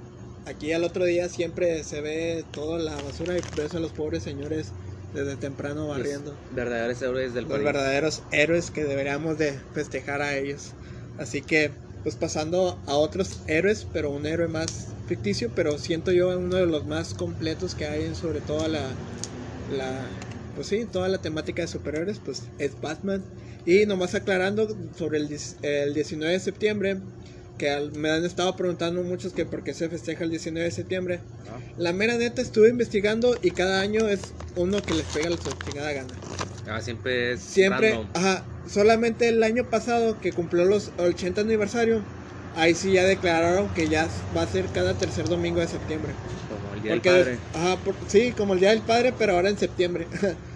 [0.47, 4.21] aquí al otro día siempre se ve toda la basura y ves a los pobres
[4.23, 4.73] señores
[5.13, 6.35] desde temprano Los barriendo.
[6.51, 7.63] verdaderos héroes del los país.
[7.63, 10.71] verdaderos héroes que deberíamos de festejar a ellos.
[11.17, 11.71] Así que,
[12.03, 16.65] pues pasando a otros héroes, pero un héroe más ficticio, pero siento yo uno de
[16.65, 18.81] los más completos que hay en sobre toda la,
[19.75, 20.01] la
[20.55, 23.23] pues sí, toda la temática de superhéroes, pues es Batman.
[23.65, 26.97] Y nomás aclarando sobre el, el 19 de septiembre,
[27.59, 30.71] que al- me han estado preguntando muchos que por qué se festeja el 19 de
[30.71, 31.21] septiembre.
[31.45, 31.61] ¿no?
[31.77, 35.93] La mera neta estuve investigando y cada año es uno que les pega la chingada
[35.93, 36.17] gana.
[36.65, 38.07] Ah, siempre es Siempre, random.
[38.15, 42.03] ajá, solamente el año pasado que cumplió los 80 aniversario,
[42.53, 46.15] ahí sí ya declararon que ya va a ser cada tercer domingo de septiembre.
[46.47, 47.39] como el día Porque, del padre.
[47.53, 50.07] ajá, por- sí, como el Día del Padre, pero ahora en septiembre.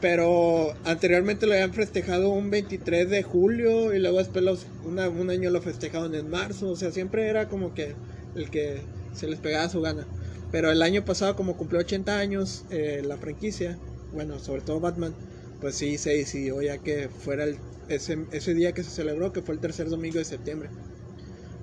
[0.00, 5.30] Pero anteriormente lo habían festejado un 23 de julio y luego después los, una- un
[5.30, 7.96] año lo festejaban en marzo, o sea, siempre era como que
[8.34, 10.08] el que se les pegaba su gana.
[10.50, 13.80] Pero el año pasado, como cumplió 80 años eh, la franquicia,
[14.10, 15.16] bueno, sobre todo Batman,
[15.58, 17.58] pues sí se decidió ya que fuera el,
[17.88, 20.70] ese, ese día que se celebró, que fue el tercer domingo de septiembre.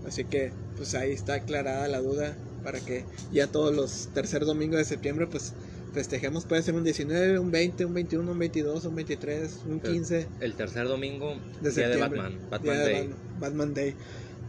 [0.04, 4.78] Así que, pues ahí está aclarada la duda para que ya todos los tercer domingos
[4.80, 5.54] de septiembre, pues
[5.96, 6.46] festejemos.
[6.46, 10.54] Puede ser un 19, un 20, un 21, un 22, un 23, un 15 El
[10.54, 11.98] tercer domingo, de día de.
[11.98, 12.94] Batman, Día Batman de Day.
[12.94, 13.96] Batman- Batman Day.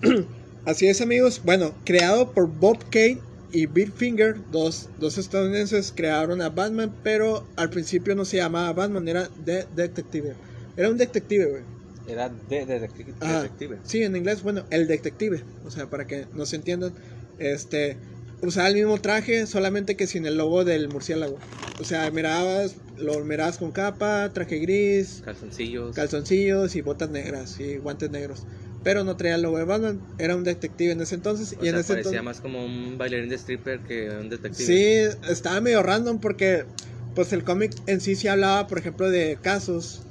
[0.66, 1.40] Así es, amigos.
[1.44, 3.18] Bueno, creado por Bob Kane
[3.52, 8.72] y Bill Finger, dos, dos estadounidenses crearon a Batman, pero al principio no se llamaba
[8.72, 10.34] Batman, era The Detective.
[10.76, 11.62] Era un detective, güey.
[12.08, 12.88] Era de, de- de-
[13.20, 13.42] Ajá.
[13.42, 13.78] detective.
[13.84, 15.42] Sí, en inglés, bueno, el detective.
[15.64, 16.92] O sea, para que nos entiendan.
[17.38, 17.96] Este.
[18.42, 21.38] Usaba el mismo traje, solamente que sin el logo del murciélago.
[21.80, 25.94] O sea, mirabas, lo mirabas con capa, traje gris, Calzoncillos.
[25.94, 28.44] calzoncillos y botas negras y guantes negros.
[28.82, 31.56] Pero no traía el logo de Batman, era un detective en ese entonces.
[31.58, 32.22] o y en sea, ese parecía entonces.
[32.22, 34.64] más como un bailarín de stripper que un detective.
[34.64, 36.66] Sí, estaba medio random porque
[37.14, 40.02] pues el cómic en sí se hablaba, por ejemplo, de casos.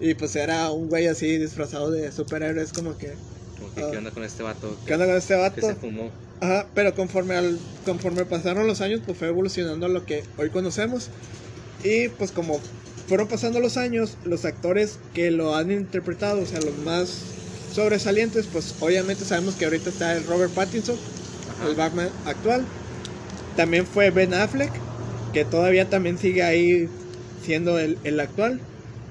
[0.00, 3.12] Y pues era un güey así disfrazado de superhéroes, como que.
[3.62, 3.88] Como que, Ah.
[3.92, 4.76] ¿qué onda con este vato?
[4.86, 5.60] ¿Qué onda con este Que vato?
[5.66, 6.10] se fumó.
[6.40, 10.50] Ajá, pero conforme al, conforme pasaron los años, pues fue evolucionando a lo que hoy
[10.50, 11.08] conocemos.
[11.84, 12.60] Y pues como
[13.06, 17.22] fueron pasando los años, los actores que lo han interpretado, o sea, los más
[17.72, 20.96] sobresalientes, pues obviamente sabemos que ahorita está el Robert Pattinson,
[21.58, 21.68] Ajá.
[21.68, 22.64] el Batman actual.
[23.56, 24.72] También fue Ben Affleck,
[25.32, 26.88] que todavía también sigue ahí
[27.44, 28.60] siendo el, el actual.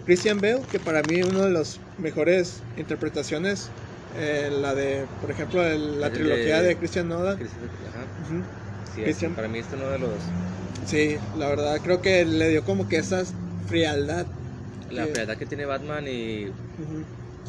[0.06, 3.68] Christian Bale, que para mí uno de los mejores interpretaciones,
[4.16, 7.38] eh, la de, por ejemplo, el- la El trilogía de- de Christian Nolan.
[7.38, 8.08] Ajá.
[8.84, 10.24] Sí, para mí este es uno de los...
[10.86, 13.24] Sí, la verdad creo que le dio como que esa
[13.66, 14.28] frialdad.
[14.90, 17.06] La verdad que tiene Batman y Ujú.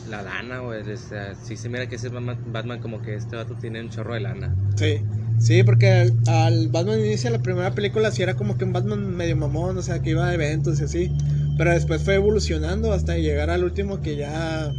[0.07, 0.81] la lana, güey.
[0.81, 3.91] O sea, sí se mira que ese Batman, Batman como que este vato tiene un
[3.91, 4.55] chorro de lana.
[4.77, 5.01] Sí,
[5.39, 9.17] sí, porque al, al Batman inicia la primera película, sí era como que un Batman
[9.17, 11.11] medio mamón, o sea, que iba a eventos y así.
[11.59, 14.73] Pero después fue evolucionando hasta llegar al último que ya.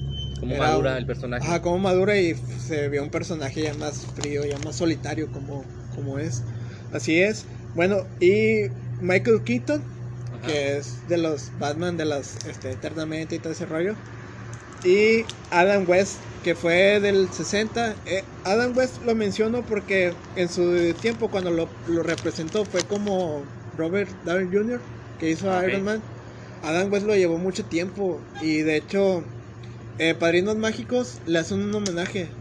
[0.51, 1.45] Era madura el personaje.
[1.45, 5.63] Ajá, como madura y se vio un personaje ya más frío, ya más solitario como,
[5.95, 6.43] como es.
[6.91, 7.45] Así es.
[7.75, 8.67] Bueno, y
[9.01, 9.81] Michael Keaton,
[10.37, 10.47] Ajá.
[10.47, 13.95] que es de los Batman de las este, Eternamente y todo ese rollo.
[14.83, 17.95] Y Adam West, que fue del 60.
[18.05, 23.43] Eh, Adam West lo menciono porque en su tiempo cuando lo, lo representó fue como
[23.77, 24.81] Robert Downey Jr.,
[25.19, 25.67] que hizo a Ok.
[25.69, 26.01] Iron Man.
[26.63, 29.23] Adam West lo llevó mucho tiempo y de hecho
[29.97, 32.31] eh, Padrinos Mágicos le hacen un homenaje.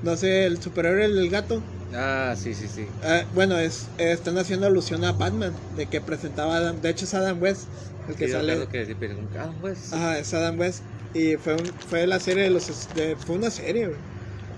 [0.00, 1.64] No sé, el superhéroe del gato.
[1.92, 2.90] Ah, sí, sí, sí.
[3.02, 6.80] Eh, bueno, es, están haciendo alusión a Batman, de que presentaba Adam.
[6.80, 7.70] De hecho, es Adam West,
[8.06, 8.66] el que Sí, sale.
[8.68, 9.92] que sí, pero ah, pues.
[9.92, 10.84] Ajá, es Adam West.
[11.12, 12.92] Y fue, un- fue la serie de los.
[12.94, 14.00] de- fue una serie, güey.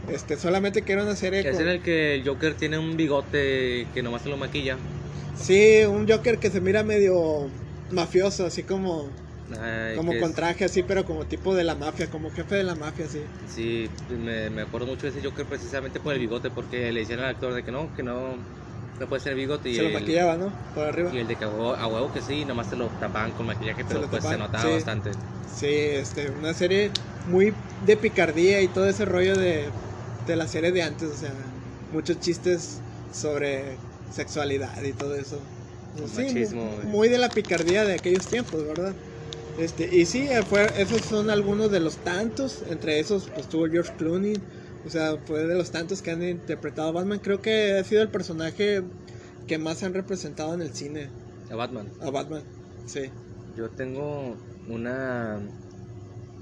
[0.06, 1.40] Este, solamente que era una serie.
[1.40, 4.78] Es con- en el que el Joker tiene un bigote que nomás se lo maquilla.
[5.34, 7.14] Sí, un Joker que se mira medio
[7.90, 9.14] mafioso, así como.
[9.60, 12.74] Ay, como con traje, así, pero como tipo de la mafia, como jefe de la
[12.74, 13.20] mafia, así.
[13.48, 17.20] Sí, me, me acuerdo mucho de ese Joker precisamente por el bigote, porque le decían
[17.20, 18.36] al actor de que no, que no,
[18.98, 19.68] no puede ser bigote.
[19.70, 20.50] Y se lo el, maquillaba, ¿no?
[20.74, 21.10] Por arriba.
[21.12, 24.00] Y el de que a huevo, que sí, nomás se lo tapaban con maquillaje, pero
[24.00, 24.70] lo pues se notaba sí.
[24.70, 25.10] bastante.
[25.54, 26.90] Sí, este, una serie
[27.28, 27.52] muy
[27.86, 29.66] de picardía y todo ese rollo de,
[30.26, 31.32] de la serie de antes, o sea,
[31.92, 32.80] muchos chistes
[33.12, 33.76] sobre
[34.10, 35.38] sexualidad y todo eso.
[36.16, 36.44] Sí,
[36.84, 38.94] muy de la picardía de aquellos tiempos, ¿verdad?
[39.58, 43.92] Este, y sí, fue, esos son algunos de los tantos, entre esos pues tuvo George
[43.96, 44.34] Clooney,
[44.84, 48.02] o sea, fue de los tantos que han interpretado a Batman, creo que ha sido
[48.02, 48.82] el personaje
[49.46, 51.08] que más han representado en el cine,
[51.50, 51.88] A Batman.
[52.00, 52.42] a Batman,
[52.86, 53.10] sí.
[53.56, 54.36] Yo tengo
[54.68, 55.38] una.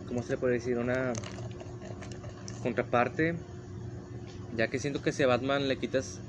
[0.07, 0.79] ¿Cómo se puede decir?
[0.79, 1.13] Una
[2.63, 3.35] contraparte.
[4.57, 6.21] Ya que siento que si a Batman le quitas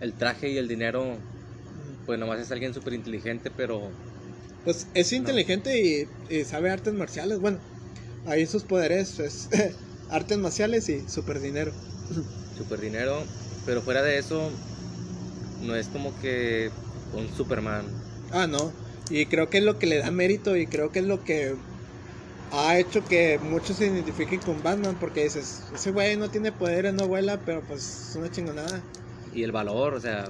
[0.00, 1.16] el traje y el dinero,
[2.06, 3.90] pues nomás es alguien súper inteligente, pero
[4.64, 7.40] Pues es inteligente y, y sabe artes marciales.
[7.40, 7.58] Bueno,
[8.26, 9.48] ahí sus poderes es
[10.08, 11.72] artes marciales y super dinero.
[12.56, 13.22] súper dinero.
[13.64, 14.50] Pero fuera de eso,
[15.60, 16.70] no es como que
[17.12, 17.84] un Superman.
[18.30, 18.72] Ah, no.
[19.10, 21.54] Y creo que es lo que le da mérito y creo que es lo que
[22.50, 26.94] ha hecho que muchos se identifiquen con Batman porque dices, ese güey no tiene poderes,
[26.94, 28.82] no vuela, pero pues es una chingonada.
[29.32, 30.24] Y el valor, o sea,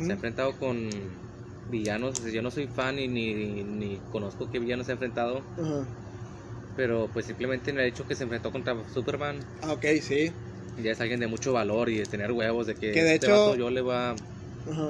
[0.00, 1.23] se ha enfrentado con
[1.68, 2.20] villanos.
[2.32, 5.44] yo no soy fan y ni, ni conozco qué villanos se ha enfrentado.
[5.56, 5.88] Ajá.
[6.76, 10.32] Pero pues simplemente en el hecho que se enfrentó contra Superman, Ah, ok, sí.
[10.76, 13.26] ya es alguien de mucho valor y de tener huevos, de que, Que de este
[13.26, 14.16] hecho- vato yo le voy a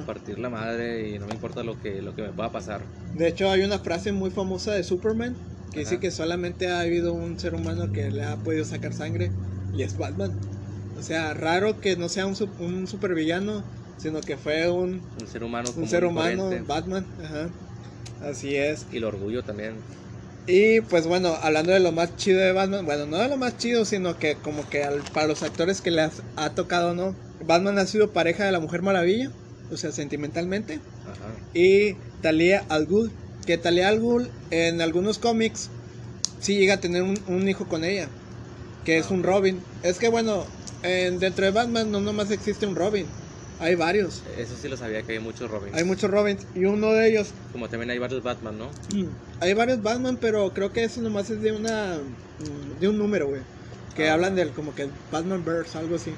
[0.06, 2.86] partir la madre y no me importa lo que, lo que me pueda pasar.
[3.12, 5.36] De hecho, hay una frase muy famosa de Superman
[5.72, 9.32] que dice que solamente ha habido un ser humano que le ha podido sacar sangre
[9.72, 10.38] y es Batman.
[10.94, 13.64] O sea, raro que no sea un, un supervillano,
[13.98, 16.50] sino que fue un, Un ser humano un ser humano.
[16.66, 17.06] Batman.
[17.22, 17.48] Ajá.
[18.22, 18.86] Así es.
[18.92, 19.74] Y el orgullo también.
[20.46, 23.56] Y pues bueno, hablando de lo más chido de Batman, bueno, no de lo más
[23.56, 27.14] chido, sino que como que al- para los actores que les ha tocado, ¿no?
[27.46, 29.30] Batman ha sido pareja de la Mujer Maravilla,
[29.70, 30.80] o sea, sentimentalmente.
[31.04, 31.34] Ajá.
[31.54, 33.10] y Talia Al Ghul.
[33.46, 35.68] Que Talia Al Ghul en algunos cómics
[36.40, 38.08] sí llega a tener un, un hijo con ella,
[38.84, 39.22] que es Ah, un.
[39.22, 39.60] Robin.
[39.82, 40.44] Es que bueno,
[40.82, 43.06] en- dentro de Batman no nomás existe un Robin,
[43.60, 44.22] hay varios.
[44.38, 45.76] Eso sí lo sabía que hay muchos Robins.
[45.76, 48.68] Hay muchos Robins y uno de ellos, Como también hay varios Batman, ¿no?
[49.40, 51.96] hay varios Batman, pero creo que eso nomás es de una
[52.38, 53.40] mm, de un número, güey.
[53.94, 54.14] Que Ah.
[54.14, 56.10] hablan del como que Batman Verse, algo así.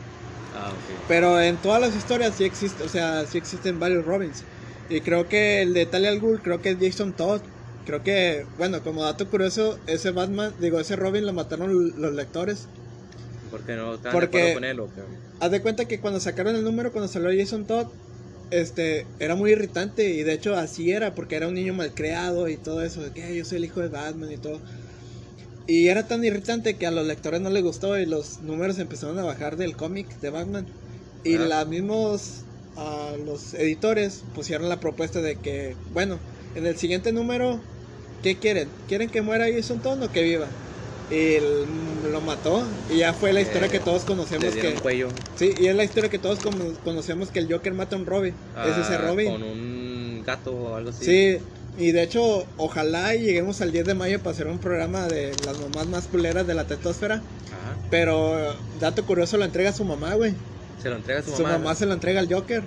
[0.54, 1.04] Ah, ok.
[1.08, 4.42] Pero en todas las historias sí existe, o sea, sí existen varios Robins.
[4.88, 7.40] Y creo que el de Talia al Ghul, creo que es Jason Todd.
[7.84, 11.70] Creo que, bueno, como dato curioso, ese Batman, digo, ese Robin lo mataron
[12.00, 12.66] los lectores.
[13.50, 15.02] ¿Por qué no están Porque- de acuerdo con él o qué?
[15.40, 17.86] Haz de cuenta que cuando sacaron el número, cuando salió Jason Todd,
[18.50, 20.08] este, era muy irritante.
[20.10, 23.02] Y de hecho así era, porque era un niño malcriado y todo eso.
[23.02, 24.60] De que "Ay, yo soy el hijo de Batman y todo.
[25.66, 29.18] Y era tan irritante que a los lectores no les gustó y los números empezaron
[29.18, 30.66] a bajar del cómic de Batman.
[31.24, 32.44] Y los mismos,
[32.76, 36.20] ah, los editores pusieron la propuesta de que, bueno,
[36.54, 37.60] en el siguiente número
[38.22, 38.68] ¿qué quieren?
[38.88, 40.46] ¿Quieren que muera Jason Todd o que viva?
[41.10, 41.36] Y
[42.10, 44.80] lo mató y ya fue la historia Eh, que todos Le conocemos dieron que...
[44.80, 45.08] cuello.
[45.36, 46.38] Sí, y es la historia que todos
[46.84, 48.34] conocemos que el Joker mata a un Robin.
[48.68, 49.30] es ese ah, Robin.
[49.32, 51.04] Con un gato o algo así.
[51.04, 51.38] Sí,
[51.78, 55.32] y de hecho, ojalá y lleguemos al 10 de mayo para hacer un programa de
[55.44, 57.16] las mamás más culeras de la tetosfera.
[57.16, 57.76] Ajá.
[57.90, 60.34] Pero, dato curioso, lo entrega a su mamá, güey.
[60.82, 61.58] Se lo entrega a su, Su mamá.
[61.58, 62.62] mamá se lo entrega al Joker.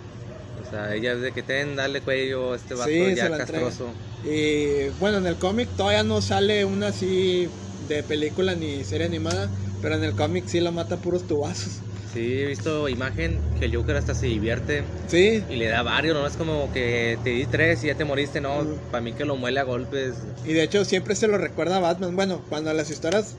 [0.65, 3.30] O sea, ella es de que ten, dale cuello a este vato Sí, ya se
[3.30, 3.65] la entrega.
[3.65, 3.89] castroso.
[4.23, 7.47] Y bueno, en el cómic todavía no sale una así
[7.95, 9.49] de película ni serie animada.
[9.82, 11.73] Pero en el cómic sí la mata a puros tubazos.
[12.13, 16.15] Sí, he visto imagen que el Joker hasta se divierte Sí, y le da varios,
[16.17, 18.78] no es como que te di tres y ya te moriste, no, Ujú.
[18.89, 20.15] para mí que lo muele a golpes.
[20.43, 22.15] y de hecho siempre se lo recuerda a Batman.
[22.15, 23.36] Bueno, cuando las historias.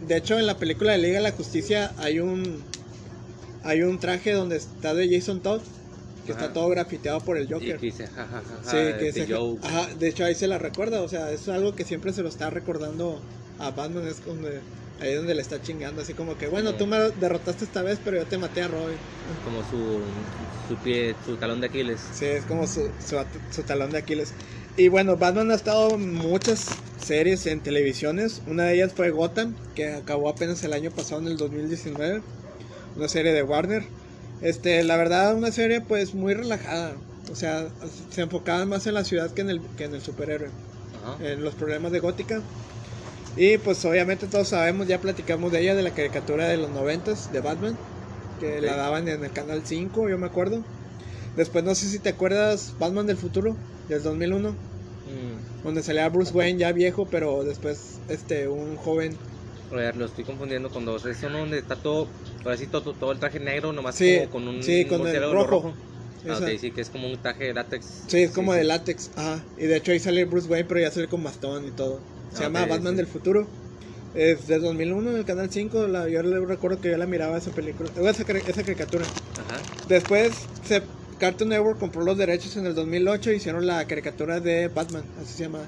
[0.00, 2.62] De hecho, en la película de Liga de la Justicia hay un.
[3.62, 5.60] Hay un traje donde está de Jason Todd.
[6.26, 6.40] Que Ajá.
[6.42, 7.76] está todo grafiteado por el Y Joker.
[7.78, 9.60] que dice, jajaja, Sí, que the se- joke.
[9.62, 12.30] ajá, de hecho ahí se la recuerda, o sea, es algo que siempre se lo
[12.30, 13.20] está recordando
[13.58, 14.60] a Batman, es donde,
[15.00, 18.16] ahí donde le está chingando, así como que, bueno, tú me derrotaste esta vez, pero
[18.18, 18.96] yo te maté a Robin.
[19.44, 20.00] como su,
[20.68, 22.00] su pie, su talón de Aquiles.
[22.12, 23.16] Sí, es como su, su,
[23.50, 24.32] su talón de Aquiles.
[24.76, 26.66] Y bueno, Batman ha estado en muchas
[27.00, 31.28] series en televisiones, una de ellas fue Gotham, que acabó apenas el año pasado en
[31.28, 32.22] el 2019,
[32.96, 33.84] una serie de Warner.
[34.40, 36.96] Este, la verdad, una serie pues muy relajada,
[37.30, 37.68] o sea,
[38.10, 40.50] se enfocaba más en la ciudad que en el, que en el superhéroe.
[41.04, 41.16] Ajá.
[41.24, 42.40] en los problemas de Gótica.
[43.36, 47.32] Y pues obviamente todos sabemos, ya platicamos de ella, de la caricatura de los noventas
[47.32, 47.76] de Batman,
[48.38, 48.62] que Ok.
[48.62, 50.62] la daban en el canal 5, yo me acuerdo.
[51.36, 53.56] Después no sé si te acuerdas Batman del futuro,
[53.88, 54.56] del 2001,
[55.06, 59.16] Mm, donde salía Bruce Wayne ya viejo, pero después este un joven.
[59.70, 61.04] a ver, lo estoy confundiendo con dos.
[61.04, 62.08] Es uno donde está todo,
[62.44, 64.98] ahora sí, todo, todo el traje negro, nomás Sí, como con un sí, con el
[64.98, 65.74] murciélago rojo.
[66.28, 67.84] Ah, Esa- ok, sí, que es como un traje de látex.
[68.08, 68.58] Sí, es como sí.
[68.58, 69.10] de látex.
[69.16, 69.44] Ajá.
[69.58, 72.00] Y de hecho ahí sale Bruce Wayne, pero ya sale con bastón y todo.
[72.34, 72.96] Se Ah, llama Batman sí.
[72.98, 73.46] del futuro.
[74.14, 75.86] Es de 2001 en el canal 5.
[75.88, 79.04] La, yo recuerdo que yo la miraba esa película, esa, esa caricatura.
[79.04, 79.60] Ajá.
[79.88, 80.32] Después
[80.64, 80.82] se,
[81.18, 85.32] Cartoon Network compró los derechos en el 2008 y hicieron la caricatura de Batman, así
[85.34, 85.60] se llama.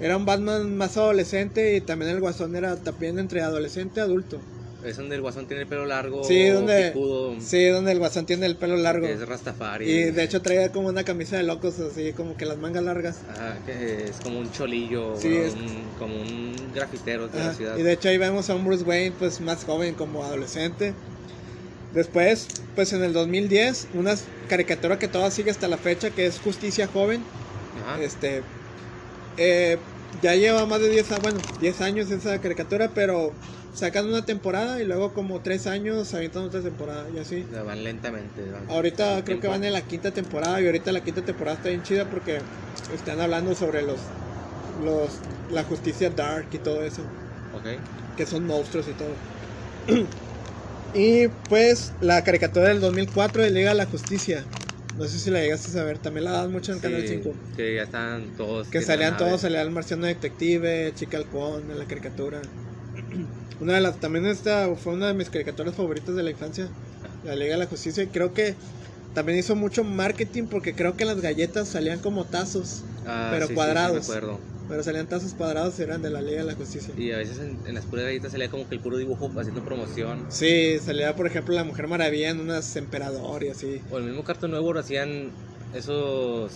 [0.00, 4.40] Era un Batman más adolescente y también el guasón era también entre adolescente y adulto.
[4.84, 8.26] Es donde el guasón tiene el pelo largo, Sí, donde, picudo, sí, donde el guasón
[8.26, 9.06] tiene el pelo largo.
[9.06, 9.90] es Rastafari.
[9.90, 13.16] Y de hecho traía como una camisa de locos, así como que las mangas largas.
[13.30, 17.48] Ajá, que es como un cholillo, Sí, bueno, es- un- como un grafitero de Ajá,
[17.48, 17.78] la ciudad.
[17.78, 20.92] Y de hecho ahí vemos a un Bruce Wayne pues más joven como adolescente.
[21.94, 24.14] Después, pues en el 2010, una
[24.48, 27.22] caricatura que todavía sigue hasta la fecha, que es Justicia Joven.
[27.86, 28.02] Ajá.
[28.02, 28.42] Este,
[29.38, 29.78] eh,
[30.22, 33.32] ya lleva más de 10, a- bueno, 10 años esa caricatura, pero
[33.74, 37.44] sacan una temporada y luego como 3 años avientan otra temporada y así.
[37.48, 38.42] O sea, van lentamente.
[38.50, 41.68] van Ahorita creo que van en la quinta temporada y ahorita la quinta temporada está
[41.68, 42.38] bien chida porque
[42.94, 43.98] están hablando sobre los,
[44.84, 45.10] los,
[45.52, 47.02] la justicia dark y todo eso
[47.54, 47.66] Ok.
[48.16, 49.14] que son monstruos y todo.
[50.94, 54.44] y pues la caricatura del 2004 de Liga de la Justicia.
[54.96, 57.34] No sé si la llegaste a ver, también la dan mucho en Canal Sí, 5.
[57.56, 58.68] Que ya están todos.
[58.68, 62.40] Que salían todos, salía el marciano detective, Chica Halcón en la caricatura.
[63.60, 66.68] Una de las, también esta fue una de mis caricaturas favoritas de la infancia,
[67.24, 68.02] la Liga de la Justicia.
[68.02, 68.54] Y creo que
[69.14, 73.48] también hizo mucho marketing porque creo que las galletas salían como tazos, Ah, pero sí,
[73.48, 74.10] sí, sí, cuadrados.
[74.68, 76.92] pero salían tazos cuadrados y eran de la Liga de la Justicia.
[76.96, 79.62] Y a veces en, en las puras galletas salía como que el puro dibujo haciendo
[79.64, 80.24] promoción.
[80.30, 83.80] Sí, salía por ejemplo la Mujer Maravilla en unas emperador y así.
[83.90, 85.30] O el mismo Cartoon Network hacían
[85.74, 86.50] esos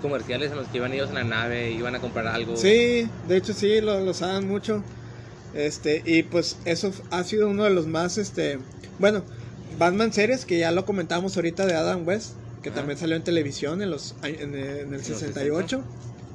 [0.00, 2.56] comerciales en los que iban ellos en la nave, iban a comprar algo.
[2.56, 4.82] Sí, de hecho sí, lo, lo saben mucho.
[5.56, 8.58] Este, y pues eso ha sido uno de los más, este,
[8.98, 9.22] bueno,
[9.78, 12.78] Batman series que ya lo comentamos ahorita de Adam West, que Ajá.
[12.78, 15.82] también salió en televisión en los en, el- en el los 68.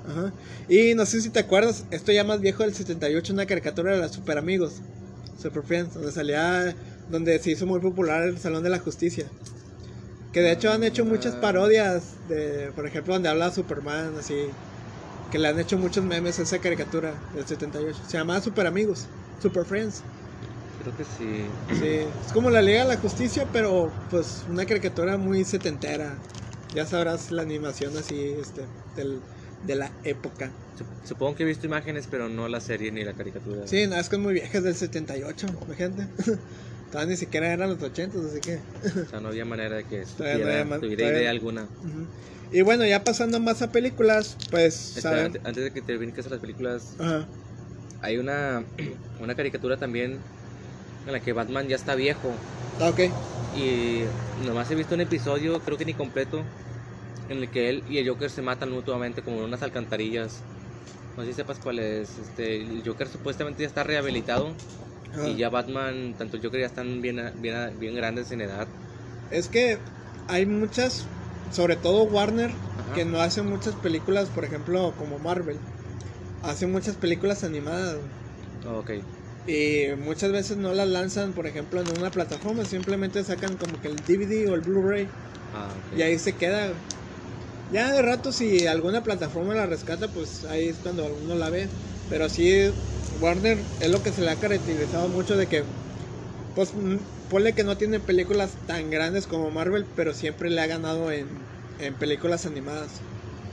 [0.10, 0.34] Ajá.
[0.68, 4.00] Y no sé si te acuerdas, esto ya más viejo del 78, una caricatura de
[4.00, 4.74] las Super Amigos,
[5.42, 6.76] Super Friends, donde salía,
[7.12, 9.26] donde se hizo muy popular el Salón de la Justicia.
[10.34, 11.42] Que de hecho han hecho muchas Ah.
[11.42, 14.34] parodias de, por ejemplo, donde habla Superman, así,
[15.32, 18.00] que le han hecho muchos memes a esa caricatura del 78.
[18.08, 19.06] Se llamaba Super Amigos,
[19.42, 20.02] Super Friends.
[20.82, 21.46] Creo que sí.
[21.80, 21.86] Sí,
[22.26, 26.18] es como la Liga de la Justicia, pero pues una caricatura muy setentera.
[26.74, 28.66] Ya sabrás la animación así, este,
[28.96, 29.22] del,
[29.64, 30.52] de la época.
[30.78, 33.68] Sup- Supongo que he visto imágenes, pero no la serie ni la caricatura.
[33.68, 36.08] Sí, no, es que es muy vieja, es del 78, imagínate.
[36.92, 38.62] Todavía ni siquiera eran los 80, así que...
[39.02, 41.70] O sea, no había manera de que Todavía no tuviera, tuviera idea alguna.
[41.82, 42.08] Ujú.
[42.52, 44.98] Y bueno, ya pasando más a películas, pues...
[44.98, 45.26] Espera, ¿saben?
[45.28, 47.30] ante- antes de que te brinques a las películas, Ajá.
[48.02, 48.66] hay una,
[49.20, 50.20] una caricatura también
[51.06, 52.38] en la que Batman ya está viejo.
[52.80, 53.00] Ah, ok.
[53.54, 54.04] Y
[54.46, 56.46] nomás he visto un episodio, creo que ni completo,
[57.30, 60.44] en el que él y el Joker se matan mutuamente como en unas alcantarillas.
[61.16, 62.18] No sé si sepas cuál es.
[62.18, 64.56] Este, el Joker supuestamente ya está rehabilitado.
[65.16, 65.28] Ah.
[65.28, 68.68] Y ya Batman, tanto el Joker ya están bien, bien, bien grandes en edad.
[69.30, 69.78] Es que
[70.28, 71.06] hay muchas,
[71.52, 72.94] sobre todo Warner, Ajá.
[72.94, 75.58] que no hace muchas películas, por ejemplo, como Marvel.
[76.44, 77.98] Hace muchas películas animadas.
[78.66, 78.92] Oh, ok.
[79.48, 83.88] Y muchas veces no las lanzan, por ejemplo, en una plataforma, simplemente sacan como que
[83.88, 85.08] el DVD o el Blu-ray
[85.54, 85.98] Ah, ok.
[86.00, 86.70] y ahí se queda.
[87.74, 91.68] Ya de rato si alguna plataforma la rescata, pues ahí es cuando uno la ve.
[92.10, 92.72] Pero sí,
[93.12, 95.76] Warner es lo que se le ha caracterizado mucho de que,
[96.54, 96.98] pues, mm,
[97.28, 101.50] ponle que no tiene películas tan grandes como Marvel, pero siempre le ha ganado en,
[101.78, 103.06] en películas animadas.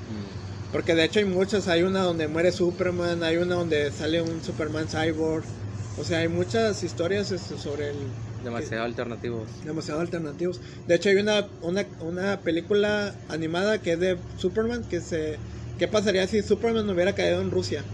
[0.06, 0.38] Mm.
[0.70, 4.42] Porque de hecho hay muchas, hay una donde muere Superman, hay una donde sale un
[4.42, 5.46] Superman cyborg.
[5.94, 9.50] O sea, hay muchas historias este, sobre el, Demasiado alternativos.
[9.62, 10.60] demasiado alternativos.
[10.86, 15.42] De hecho, hay una, una, una película animada que es de Superman, que se...
[15.76, 17.88] ¿Qué pasaría si Superman hubiera caído en Rusia?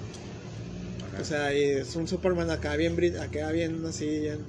[1.14, 1.22] Ajá.
[1.22, 4.44] O sea, y es un Superman acá bien, acá bien así, bien,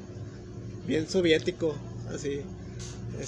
[0.87, 1.75] bien soviético,
[2.13, 2.41] así.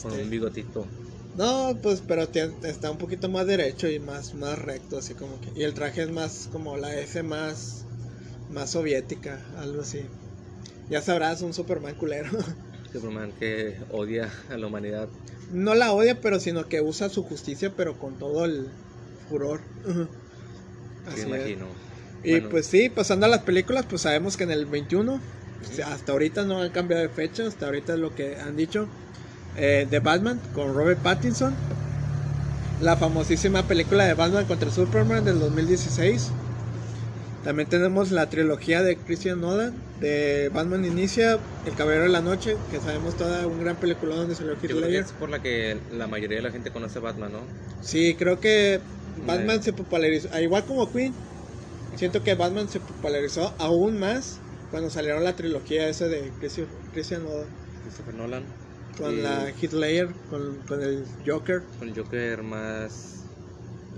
[0.02, 0.88] con Este, un bigotito.
[1.36, 5.40] no, pues, pero tie- está un poquito más derecho y más, más recto, así como
[5.42, 5.52] que.
[5.56, 7.86] Y el traje es más como la S más,
[8.50, 10.02] más soviética, algo así.
[10.90, 12.30] Ya sabrás, un Superman culero.
[12.92, 15.10] Superman que odia a la humanidad.
[15.52, 18.68] no la odia, pero sino que usa su justicia, pero con todo el
[19.28, 19.62] furor.
[21.06, 21.58] Me Así es.
[22.28, 22.50] Y Bueno.
[22.50, 26.12] pues sí, pasando a las películas, pues sabemos que en el 21, o sea, hasta
[26.12, 28.88] ahorita no han cambiado de fecha, hasta ahorita es lo que han dicho.
[29.60, 31.56] eh, de Batman con Robert Pattinson.
[32.82, 36.30] La famosísima película de Batman contra Superman del 2016.
[37.44, 42.56] También tenemos la trilogía de Christian Nolan de Batman Inicia, El Caballero de la Noche,
[42.70, 45.06] que sabemos toda un gran película donde salió Heath Ledger.
[45.06, 47.40] es por la que la mayoría de la gente conoce Batman, ¿no?
[47.82, 48.80] Sí, creo que
[49.26, 51.14] Batman se popularizó, igual como Queen,
[51.98, 54.40] siento que Batman se popularizó aún más
[54.72, 57.48] cuando salieron la trilogía esa de Christian, Christian Nolan,
[57.84, 58.44] Christopher Nolan.
[58.98, 61.64] con Y la Ledger, con, con el Joker.
[61.80, 63.24] Con el Joker más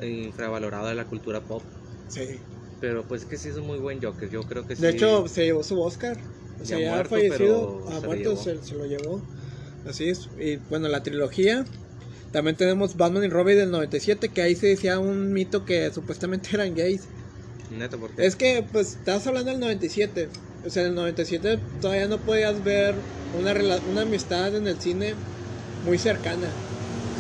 [0.02, 1.64] infravalorado de la cultura pop.
[2.08, 2.40] Sí.
[2.80, 4.30] Pero pues que sí es un muy buen Joker.
[4.30, 4.82] Yo creo que sí.
[4.82, 6.18] De hecho, se llevó su Oscar.
[6.62, 9.22] O sea, Ya muerto, fallecido, a se muerto se, se lo llevó.
[9.88, 10.30] Así es.
[10.40, 11.66] Y bueno, la trilogía.
[12.32, 16.50] También tenemos Batman y Robin del 97, que ahí se decía un mito que supuestamente
[16.54, 17.08] eran gays.
[17.72, 20.30] Neto, porque Es que, pues, estás hablando del 97.
[20.66, 22.96] O sea, en el 97 todavía no podías ver
[23.38, 25.14] una, rela- una amistad en el cine
[25.86, 26.48] muy cercana.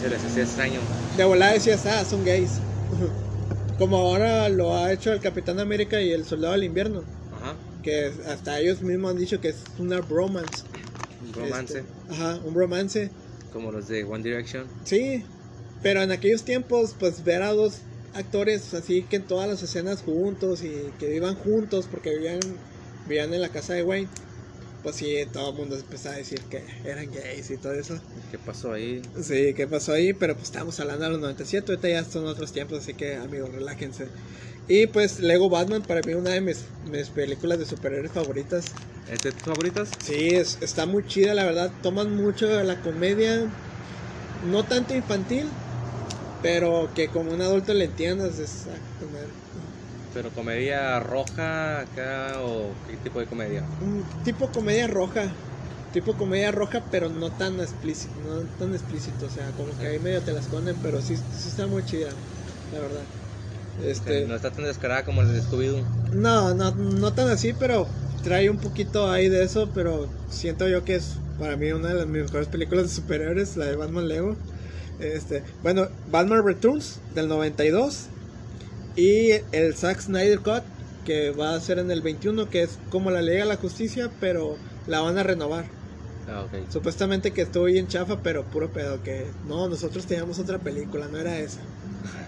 [0.02, 0.80] se les hacía extraño.
[1.18, 2.52] De volada decías, ah, son gays.
[3.78, 7.04] Como ahora lo ha hecho el Capitán América y el Soldado del Invierno.
[7.41, 7.56] Ajá.
[7.84, 10.64] Que hasta ellos mismos han dicho que es una bromance.
[11.26, 11.80] Un romance.
[11.80, 13.10] Este, ajá, un romance.
[13.54, 14.66] Como los de One Direction.
[14.84, 15.24] Sí,
[15.82, 17.78] pero en aquellos tiempos, pues ver a dos
[18.14, 22.39] actores así que en todas las escenas juntos y que vivan juntos porque vivían,
[23.07, 24.10] vivían en la casa de Wayne,
[24.84, 27.99] pues sí, todo el mundo empezaba a decir que eran gays y todo eso.
[28.32, 29.01] ¿Qué pasó ahí?
[29.22, 30.14] Sí, ¿qué pasó ahí?
[30.14, 33.53] Pero pues estamos hablando de los 97, ahorita ya son otros tiempos, así que amigos,
[33.53, 34.07] relájense.
[34.68, 38.66] Y pues Lego Batman, para mí una de mis, mis películas de superhéroes favoritas.
[39.12, 39.89] ¿Es de tus favoritas?
[40.05, 41.72] Sí, es- está muy chida, la verdad.
[41.82, 43.47] Toman mucho la comedia,
[44.45, 45.49] no tanto infantil,
[46.42, 48.40] pero que como un adulto le entiendas.
[48.40, 49.34] Es, ah, con madre.
[50.14, 53.64] ¿Pero comedia roja acá o qué tipo de comedia?
[53.80, 55.34] un tipo comedia roja,
[55.92, 60.00] tipo comedia roja, pero no tan explícito, no tan explícito, o sea, como que ahí
[60.00, 62.10] medio te la esconden, pero sí, sí está muy chida,
[62.72, 63.04] la verdad.
[63.82, 65.86] Este, No está tan descarada como el de Scooby-Doo.
[66.12, 67.88] No, no, no tan así, pero
[68.24, 71.96] trae un poquito ahí de eso, pero siento yo que es para mí una de
[71.96, 74.36] las mejores películas de superhéroes, la de Batman Lego.
[75.00, 78.08] Este, bueno, Batman Returns del 92
[78.95, 80.64] y el Zack Snyder Cut
[81.06, 84.12] que va a ser en el 21, que es como la Liga de la Justicia,
[84.20, 85.66] pero la van a renovar.
[86.28, 86.70] Ah, ok.
[86.72, 91.18] Supuestamente que estuvo bien chafa, pero puro pedo que no, nosotros teníamos otra película, no
[91.18, 91.62] era esa.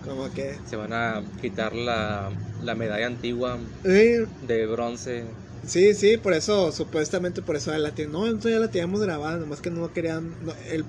[0.03, 2.31] Como que Se van a quitar la,
[2.63, 5.25] la medalla antigua de bronce.
[5.67, 8.13] Sí, sí, por eso, supuestamente por eso la tienen.
[8.13, 10.33] No, entonces ya la teníamos grabada, nomás que no querían.
[10.43, 10.85] no, el,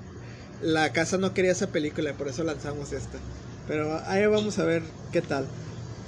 [0.63, 3.19] la casa no quería esa película, y por eso lanzamos esta.
[3.67, 5.45] Pero ahí vamos a ver qué tal.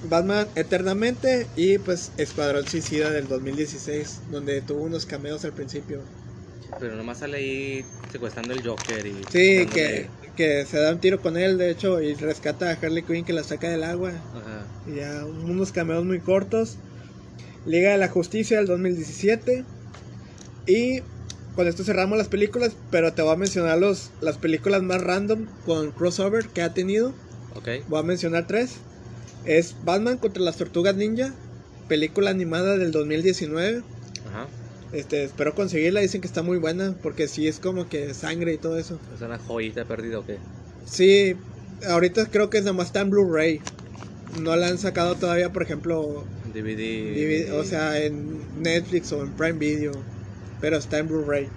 [0.09, 6.01] Batman Eternamente y pues Escuadrón Suicida del 2016, donde tuvo unos cameos al principio.
[6.79, 9.15] Pero nomás sale ahí secuestrando el Joker y...
[9.31, 13.03] Sí, que, que se da un tiro con él, de hecho, y rescata a Harley
[13.03, 14.09] Quinn que la saca del agua.
[14.09, 14.65] Ajá.
[14.87, 16.77] Y ya unos cameos muy cortos.
[17.65, 19.63] Liga de la Justicia del 2017.
[20.67, 21.01] Y
[21.55, 25.45] con esto cerramos las películas, pero te voy a mencionar los, las películas más random
[25.65, 27.13] con crossover que ha tenido.
[27.55, 27.69] Ok.
[27.87, 28.75] Voy a mencionar tres.
[29.45, 31.33] Es Batman contra las Tortugas Ninja,
[31.87, 33.83] película animada del 2019.
[34.27, 34.47] Ajá.
[34.91, 38.57] Este, espero conseguirla, dicen que está muy buena, porque sí es como que sangre y
[38.57, 38.99] todo eso.
[39.13, 40.37] ¿Es una joyita perdida o qué?
[40.85, 41.35] Sí,
[41.87, 43.61] ahorita creo que es nomás está en Blu-ray.
[44.41, 47.13] No la han sacado todavía, por ejemplo, DVD.
[47.13, 49.93] DVD, o sea, en Netflix o en Prime Video,
[50.65, 51.47] pero está en Blu-ray.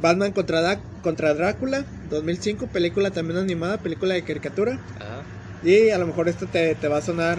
[0.00, 4.78] Batman contra, Da- contra Drácula, 2005, película también animada, película de caricatura.
[5.00, 5.24] Ajá.
[5.64, 7.38] Y a lo mejor esta te, te va a sonar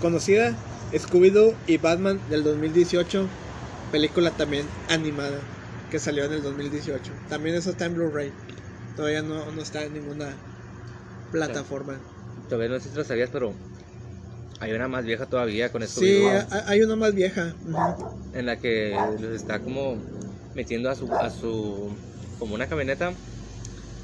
[0.00, 0.54] conocida.
[0.92, 3.26] Scooby-Doo y Batman del 2018.
[3.90, 5.40] Película también animada.
[5.90, 7.10] Que salió en el 2018.
[7.28, 8.30] También eso está en Blu-ray.
[8.94, 10.28] Todavía no, no está en ninguna
[11.32, 11.94] plataforma.
[12.48, 13.52] Todavía no sé si lo sabías, pero
[14.60, 16.00] hay una más vieja todavía con esto.
[16.00, 17.54] Sí, ha- hay una más vieja.
[18.32, 19.98] En la que los está como
[20.54, 21.90] metiendo a su a su
[22.38, 23.14] como una camioneta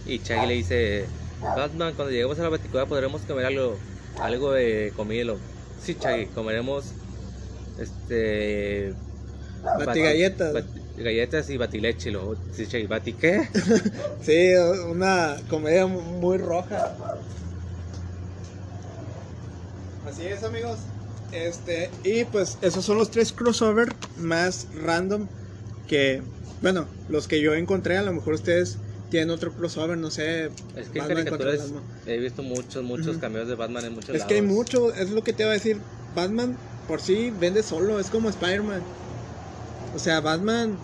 [0.04, 1.08] y Chaggy le dice
[1.40, 3.78] Batman cuando lleguemos a la baticueva podremos comer algo
[4.20, 5.34] algo de comida
[5.80, 6.92] sí Chaggy comeremos
[7.78, 8.94] este
[9.84, 10.54] Batigalletas.
[10.54, 13.48] bati- galletas y batileche lo sí Chaggy bati qué
[14.22, 14.52] Sí,
[14.90, 16.96] una comedia muy roja.
[20.06, 20.78] Así es, amigos.
[21.32, 25.26] Este, y pues esos son los tres crossover más random
[25.88, 26.22] que,
[26.62, 28.78] bueno, los que yo encontré, a lo mejor ustedes
[29.10, 30.50] tienen otro crossover, no sé.
[30.76, 31.60] es que Batman caricaturas
[32.06, 33.20] he visto muchos muchos Ujú.
[33.20, 35.54] cambios de Batman en muchos Es que hay mucho, es lo que te iba a
[35.54, 35.80] decir.
[36.14, 38.82] Batman por sí vende solo, es como Spider-Man.
[39.94, 40.78] O sea, Batman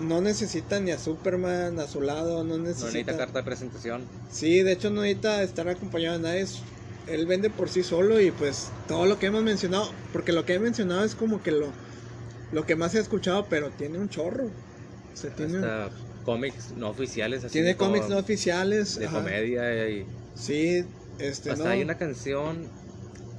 [0.00, 3.16] no necesita ni a Superman a su lado, no no necesita necesita.
[3.18, 6.46] carta de presentación Sí, de hecho no necesita estar acompañado de nadie.
[7.06, 10.54] Él vende por sí solo y pues todo lo que hemos mencionado, porque lo que
[10.54, 11.72] he mencionado es como que lo,
[12.52, 14.46] lo que más he escuchado, pero tiene un chorro.
[14.46, 15.90] O sea, tiene, hasta
[16.24, 18.98] cómics no oficiales así tiene cómics no oficiales.
[18.98, 19.18] de ajá.
[19.18, 20.84] comedia y Sí,
[21.18, 21.70] este Hasta no.
[21.70, 22.68] hay una canción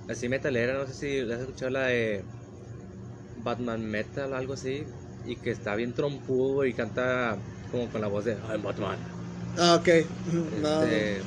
[0.07, 2.23] así metalera, no sé si has escuchado la de
[3.43, 4.83] Batman Metal, algo así,
[5.25, 7.37] y que está bien trompudo y canta
[7.71, 8.97] como con la voz de I'm Batman.
[9.57, 9.87] Ah, ok.
[10.61, 11.21] No, Este,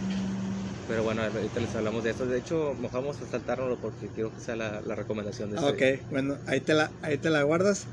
[0.86, 2.26] Pero bueno, ahorita les hablamos de eso.
[2.26, 5.96] De hecho, mojamos a saltárnoslo porque quiero que sea la, la recomendación de este.
[5.98, 7.86] Ok, bueno, ahí te, la, ahí te la guardas.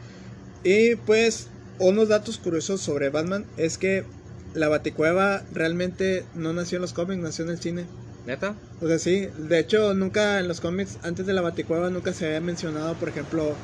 [0.63, 1.47] Y pues,
[1.79, 4.05] unos datos curiosos sobre Batman es que
[4.53, 7.87] la Baticueva realmente no nació en los cómics, nació en el cine.
[8.25, 8.55] ¿Neta?
[8.79, 12.27] O sea, sí, de hecho, nunca en los cómics, antes de la Baticueva, nunca se
[12.27, 13.57] había mencionado, por ejemplo,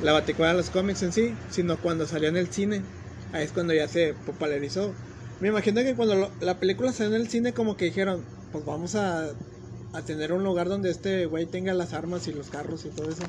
[0.00, 2.82] la Baticueva en los cómics en sí, sino cuando salió en el cine.
[3.32, 4.94] Ahí es cuando ya se popularizó.
[5.40, 8.24] Me imagino que cuando lo- la película salió en el cine, como que dijeron,
[8.54, 9.30] pues vamos a,
[9.92, 13.10] a tener un lugar donde este güey tenga las armas y los carros y todo
[13.10, 13.24] eso.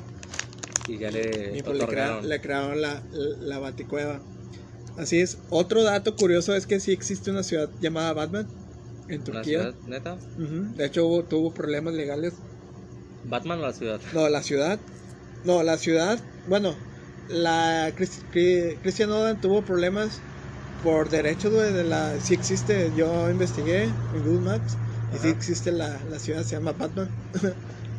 [0.86, 4.20] Y ya le Y pues le, crea- le crearon la, la, la Baticueva.
[4.96, 5.38] Así es.
[5.50, 8.46] Otro dato curioso es que sí existe una ciudad llamada Batman
[9.08, 9.42] en ¿Una Turquía.
[9.42, 9.74] ciudad?
[9.88, 10.14] ¿Neta?
[10.14, 10.76] Ujú.
[10.76, 12.34] De hecho, hubo, tuvo problemas legales
[13.24, 14.00] ¿Batman o la ciudad?
[14.14, 14.78] No, la ciudad.
[15.42, 16.20] No, la ciudad.
[16.46, 16.76] Bueno,
[17.28, 20.20] la Chris- Cri- Christian Nolan tuvo problemas
[20.84, 22.20] por derechos, güey, de la.
[22.20, 24.76] Sí existe, yo investigué en Google Maps
[25.10, 27.16] y sí existe la, la ciudad, se llama Batman.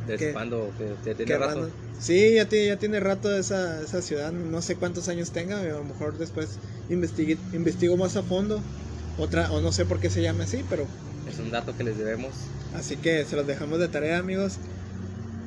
[0.06, 0.32] ¿Desde ¿Qué?
[0.32, 0.74] cuándo?
[0.76, 1.74] ¿Que Qué tiene rato?
[1.98, 5.64] Sí, ya tiene, ya tiene rato esa, esa ciudad, no sé cuántos años tenga, a
[5.66, 8.70] lo mejor después investigué, investigo más a fondo.
[9.16, 11.98] Otra, o no sé por qué se llama así, pero Es un dato que les
[11.98, 12.54] debemos.
[12.72, 14.62] Así que se los dejamos de tarea, amigos.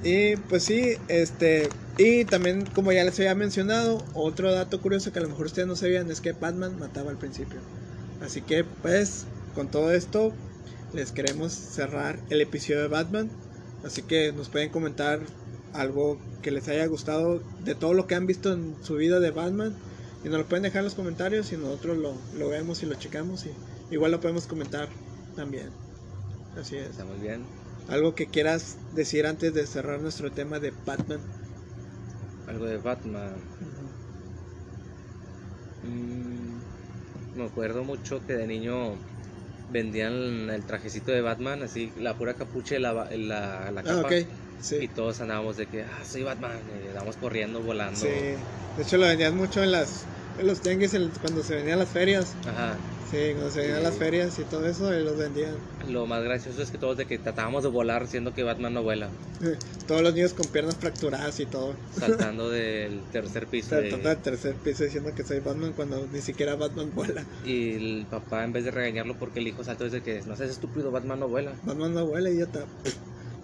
[0.02, 1.78] Y pues sí, este.
[1.96, 5.68] Y también, como ya les había mencionado, otro dato curioso que a lo mejor ustedes
[5.68, 7.68] no sabían es que Batman mataba al principio.
[8.18, 10.38] Así que, pues, con todo esto,
[10.92, 13.30] les queremos cerrar el episodio de Batman.
[13.84, 15.20] Así que nos pueden comentar
[15.72, 19.30] algo que les haya gustado de todo lo que han visto en su vida de
[19.30, 19.74] Batman.
[20.24, 22.94] Y nos lo pueden dejar en los comentarios y nosotros lo, lo vemos y lo
[22.96, 23.46] checamos.
[23.46, 23.52] Y
[23.94, 24.88] igual lo podemos comentar
[25.36, 25.70] también.
[26.58, 26.90] Así es.
[26.90, 27.44] Está muy bien.
[27.88, 31.20] Algo que quieras decir antes de cerrar nuestro tema de Batman.
[32.46, 33.34] Algo de Batman.
[35.82, 38.96] Mm, me acuerdo mucho que de niño
[39.70, 44.00] vendían el trajecito de Batman, así la pura capucha y la, la, la Ah, capa.
[44.08, 44.12] ok.
[44.12, 44.26] Y
[44.62, 44.88] Sí.
[44.94, 46.52] todos andábamos de que, ah, soy Batman.
[46.84, 47.98] Y andábamos corriendo, volando.
[47.98, 48.06] sí.
[48.08, 50.04] De hecho, lo vendían mucho en las
[50.38, 52.34] en los tianguis en- cuando se vendían las ferias.
[52.46, 52.76] Ajá.
[53.10, 53.84] Sí, cuando se vendían Sí.
[53.84, 55.54] las ferias y todo eso, y los vendían.
[55.88, 58.82] Lo más gracioso es que todos de que tratábamos de volar siendo que Batman no
[58.84, 59.08] vuela.
[59.88, 61.74] Todos los niños con piernas fracturadas y todo.
[61.98, 63.74] Saltando del tercer piso.
[63.74, 67.24] de- Tratando del tercer piso diciendo que soy Batman cuando ni siquiera Batman vuela.
[67.44, 70.50] Y el papá, en vez de regañarlo porque el hijo saltó desde que no seas
[70.50, 71.52] estúpido, Batman no vuela.
[71.64, 72.64] Batman no vuela y ya está.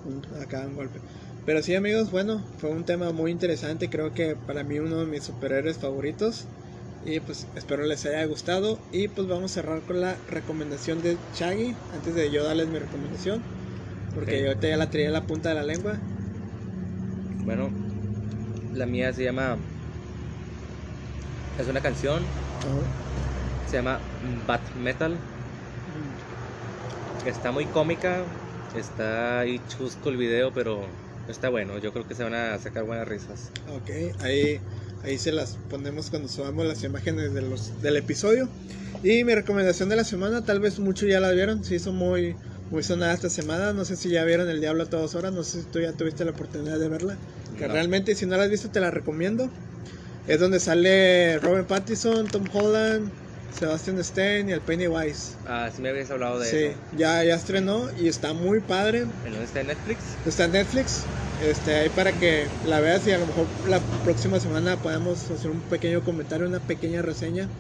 [0.05, 1.01] Un- Acá un golpe.
[1.45, 3.89] Pero sí, amigos, bueno, fue un tema muy interesante.
[3.89, 6.45] Creo que para mí uno de mis superhéroes favoritos.
[7.07, 8.79] Y pues espero les haya gustado.
[8.93, 11.75] Y pues vamos a cerrar con la recomendación de Shaggy.
[11.95, 13.43] Antes de yo darles mi recomendación.
[14.15, 15.99] Porque yo ahorita ya la traía en la punta de la lengua.
[17.45, 17.71] Bueno,
[18.75, 19.57] la mía se llama.
[21.61, 22.23] Es una canción,
[23.71, 24.01] se llama
[24.47, 25.17] Bat Metal.
[27.25, 28.25] Está muy cómica,
[28.77, 30.85] está ahí chusco el video, pero
[31.29, 31.79] está bueno.
[31.79, 33.51] Yo creo que se van a sacar buenas risas.
[33.75, 34.61] Ok, ahí,
[35.05, 38.49] ahí se las ponemos cuando subamos las imágenes de los, del episodio.
[39.03, 42.35] Y mi recomendación de la semana, tal vez muchos ya la vieron, se hizo muy,
[42.71, 43.73] muy sonada esta semana.
[43.73, 45.93] No sé si ya vieron El Diablo a todas horas, no sé si tú ya
[45.93, 47.17] tuviste la oportunidad de verla.
[47.59, 47.75] Que No.
[47.75, 49.49] realmente, si no la has visto, te la recomiendo.
[50.27, 53.11] Es donde sale Robert Pattinson, Tom Holland,
[53.57, 55.35] Sebastian Stan y el Pennywise.
[55.47, 56.79] Ah, sí me habías hablado de Sí, eso.
[56.97, 59.01] ya, ya estrenó y está muy padre.
[59.25, 59.99] ¿En dónde está en Netflix?
[60.27, 61.03] Está en Netflix.
[61.39, 65.51] Este, ahí para que la veas y a lo mejor la próxima semana podamos hacer
[65.51, 67.51] un pequeño comentario, una pequeña reseña.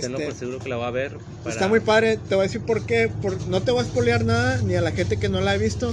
[0.00, 1.18] Tengo Este, por seguro que la voy a ver.
[1.42, 3.08] para- Está muy padre, te voy a decir por qué.
[3.20, 5.56] Por, no te voy a spoilear nada, ni a la gente que no la ha
[5.58, 5.92] visto,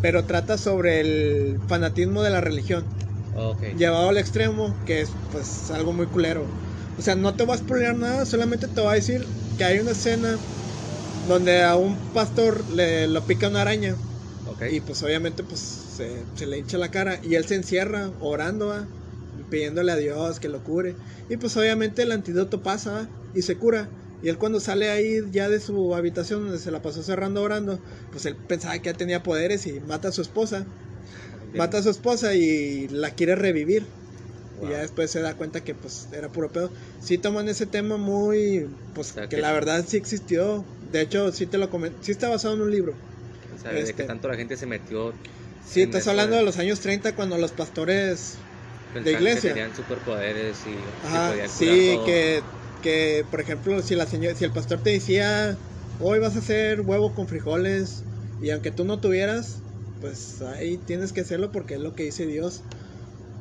[0.00, 2.88] pero trata sobre el fanatismo de la religión,
[3.30, 3.62] Ok.
[3.70, 6.54] llevado al extremo, que es pues algo muy culero.
[6.96, 9.78] O sea, no te voy a spoilear nada, solamente te voy a decir que hay
[9.80, 10.40] una escena
[11.22, 14.00] donde a un pastor le lo pica una araña
[14.44, 14.62] Ok.
[14.70, 15.60] y pues obviamente pues
[15.98, 18.86] se, se le hincha la cara y él se encierra orando, ¿va?
[19.50, 20.94] pidiéndole a Dios que lo cure.
[21.28, 23.08] Y pues obviamente el antídoto pasa ¿va?
[23.34, 23.88] y se cura.
[24.22, 27.78] Y él cuando sale ahí ya de su habitación donde se la pasó cerrando orando,
[28.10, 30.64] pues él pensaba que ya tenía poderes y mata a su esposa.
[31.46, 31.58] Bien.
[31.58, 33.84] Mata a su esposa y la quiere revivir.
[34.60, 34.68] Wow.
[34.68, 36.70] Y ya después se da cuenta que pues era puro pedo.
[37.00, 40.64] Sí toman ese tema muy, pues O sea, que, que- la verdad sí existió.
[40.92, 41.96] De hecho, sí te lo comenté.
[42.02, 42.94] Sí está basado en un libro.
[43.56, 45.12] O sea, de este- que tanto la gente se metió.
[45.70, 48.38] Sí, estás eso hablando de los años 30 cuando los pastores
[48.92, 49.42] pensaban iglesia.
[49.42, 52.04] Que tenían superpoderes y que Ajá, podían curar sí, todo.
[52.06, 52.42] que,
[52.82, 55.56] que por ejemplo, si la señora, si el pastor te decía,
[56.00, 58.02] hoy vas a hacer huevo con frijoles,
[58.40, 59.62] y aunque tú no tuvieras,
[60.00, 62.62] pues ahí tienes que hacerlo porque es lo que dice Dios.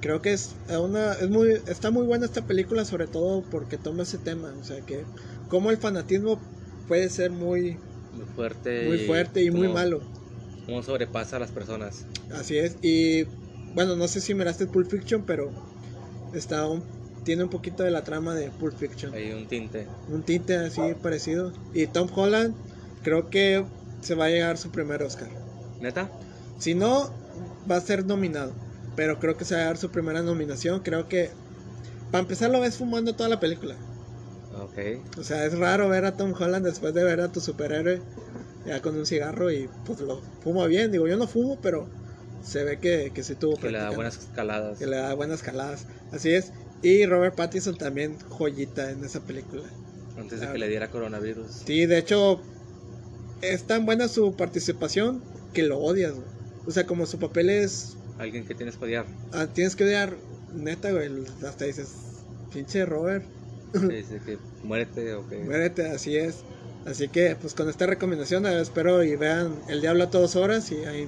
[0.01, 4.03] Creo que es una, es muy, está muy buena esta película, sobre todo porque toma
[4.03, 5.05] ese tema, o sea que
[5.49, 6.39] como el fanatismo
[6.88, 7.78] puede ser muy,
[8.11, 8.86] Muy fuerte.
[8.88, 10.01] muy fuerte y muy cómo- malo.
[10.68, 12.05] Cómo sobrepasa a las personas.
[12.32, 12.76] Así es.
[12.84, 13.24] Y
[13.74, 15.49] bueno, no sé si miraste Pulp Fiction, pero
[16.34, 16.84] está un-
[17.24, 19.13] tiene un poquito de la trama de Pulp Fiction.
[19.13, 19.88] Hay un tinte.
[20.09, 21.51] Un tinte así parecido.
[21.74, 22.53] Y Tom Holland
[23.03, 23.65] creo que
[24.01, 25.30] se va a llegar su primer Oscar.
[25.82, 26.11] ¿Neta?
[26.59, 27.09] Si no,
[27.70, 28.51] va a ser nominado.
[28.95, 30.82] Pero creo que se va a dar su primera nominación.
[30.82, 31.30] Creo que...
[32.11, 33.76] Para empezar lo ves fumando toda la película.
[34.61, 35.18] Ok.
[35.20, 38.01] O sea, es raro ver a Tom Holland después de ver a tu superhéroe
[38.68, 40.91] ya con un cigarro y pues lo fuma bien.
[40.91, 41.88] Digo, yo no fumo, pero
[42.43, 44.78] se ve que, que sí tuvo Que le da buenas escaladas.
[44.78, 45.86] que le da buenas caladas.
[46.11, 46.51] Así es.
[46.84, 49.63] Y Robert Pattinson también joyita en esa película.
[50.18, 50.51] Antes de Ah.
[50.53, 51.47] que le diera coronavirus.
[51.65, 52.41] Sí, de hecho,
[53.41, 55.22] es tan buena su participación
[55.53, 56.26] que lo odias, güey.
[56.68, 57.95] O sea, como su papel es.
[58.20, 59.05] Alguien que tienes que odiar.
[59.32, 60.15] ah, tienes que odiar,
[60.53, 61.09] neta, güey.
[61.47, 61.93] Hasta dices,
[62.51, 63.24] pinche Robert,
[63.74, 65.38] dice que muérete o que.
[65.38, 66.38] muérete, así es.
[66.88, 70.72] Así que, pues con esta recomendación, eh, espero y vean El Diablo a todas horas
[70.72, 71.08] y ahí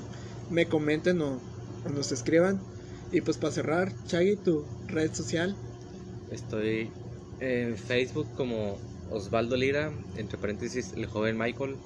[0.50, 1.42] me comenten o,
[1.86, 2.62] o nos escriban.
[3.12, 5.58] Y pues para cerrar, Chaggy, tu red social.
[6.28, 6.92] Estoy
[7.40, 8.78] en Facebook como
[9.10, 11.78] Osvaldo Lira, entre paréntesis, el joven Michael.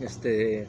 [0.00, 0.66] Este.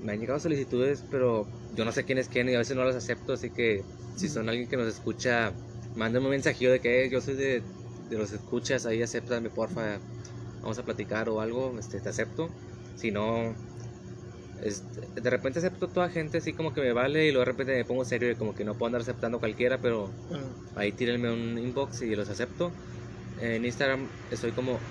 [0.00, 2.84] Me han llegado solicitudes, pero yo no sé quién es quién y a veces no
[2.84, 3.84] las acepto, así que
[4.16, 5.52] si son alguien que nos escucha,
[5.94, 7.62] mándenme un mensajillo de que "Eh, yo soy de,
[8.08, 10.00] de los escuchas, ahí acéptame porfa,
[10.62, 12.58] vamos a platicar o algo, este, te acepto.
[12.94, 13.60] Si no,
[14.56, 17.74] este, de repente acepto toda gente así como que me vale y luego de repente
[17.76, 21.32] me pongo serio y como que no puedo andar aceptando cualquiera, pero Bueno, Ahí tírenme
[21.32, 22.78] un inbox y los acepto.
[23.36, 24.88] En Instagram estoy como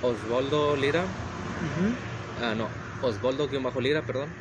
[0.00, 1.18] Osvaldo Lira.
[1.60, 2.00] ujú.
[2.34, 4.36] Ah, no, Osvaldo-Lira, perdón.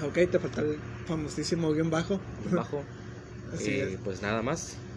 [0.00, 2.24] Ok, te falta el famosísimo guion bajo.
[2.42, 2.90] Bajo.
[3.52, 3.98] Así y es.
[3.98, 4.87] pues nada más.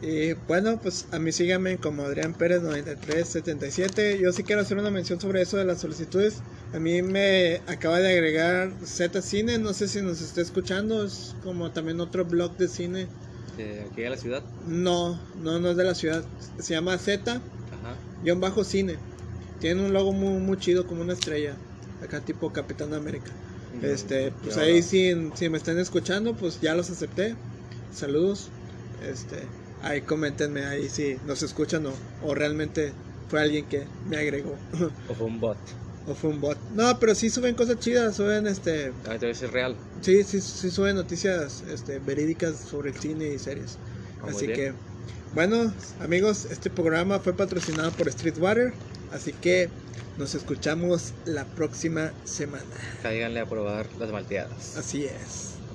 [0.00, 4.18] Y bueno, pues a mí síganme como Adrián Pérez 9377.
[4.20, 6.40] Yo sí quiero hacer una mención sobre eso de las solicitudes.
[6.72, 11.34] A mí me acaba de agregar Z Cine, no sé si nos está escuchando, es
[11.42, 13.08] como también otro blog de cine.
[13.56, 14.44] De aquí a la ciudad.
[14.68, 16.24] No, no, no es de la ciudad.
[16.58, 17.40] Se llama Z
[18.22, 18.96] guion bajo cine.
[19.60, 21.56] Tiene un logo muy, muy chido como una estrella.
[22.02, 23.32] Acá tipo Capitán América.
[23.82, 27.34] Este, pues ahí si, si me están escuchando, pues ya los acepté.
[27.92, 28.50] Saludos.
[29.08, 29.36] Este,
[29.82, 32.92] ahí coméntenme ahí si nos escuchan o, o realmente
[33.28, 34.56] fue alguien que me agregó
[35.08, 35.58] O fue un bot.
[36.06, 36.58] o fue un bot.
[36.74, 39.76] No, pero sí suben cosas chidas, suben este, Ah, debe ser real.
[40.00, 43.76] sí, sí, sí suben noticias este verídicas sobre el cine y series.
[44.22, 44.72] Ah, Así que
[45.34, 48.72] bueno, amigos, este programa fue patrocinado por Streetwater,
[49.12, 49.68] así que
[50.16, 52.64] nos escuchamos la próxima semana.
[53.02, 54.76] Cáiganle a probar las malteadas.
[54.78, 55.57] Así es.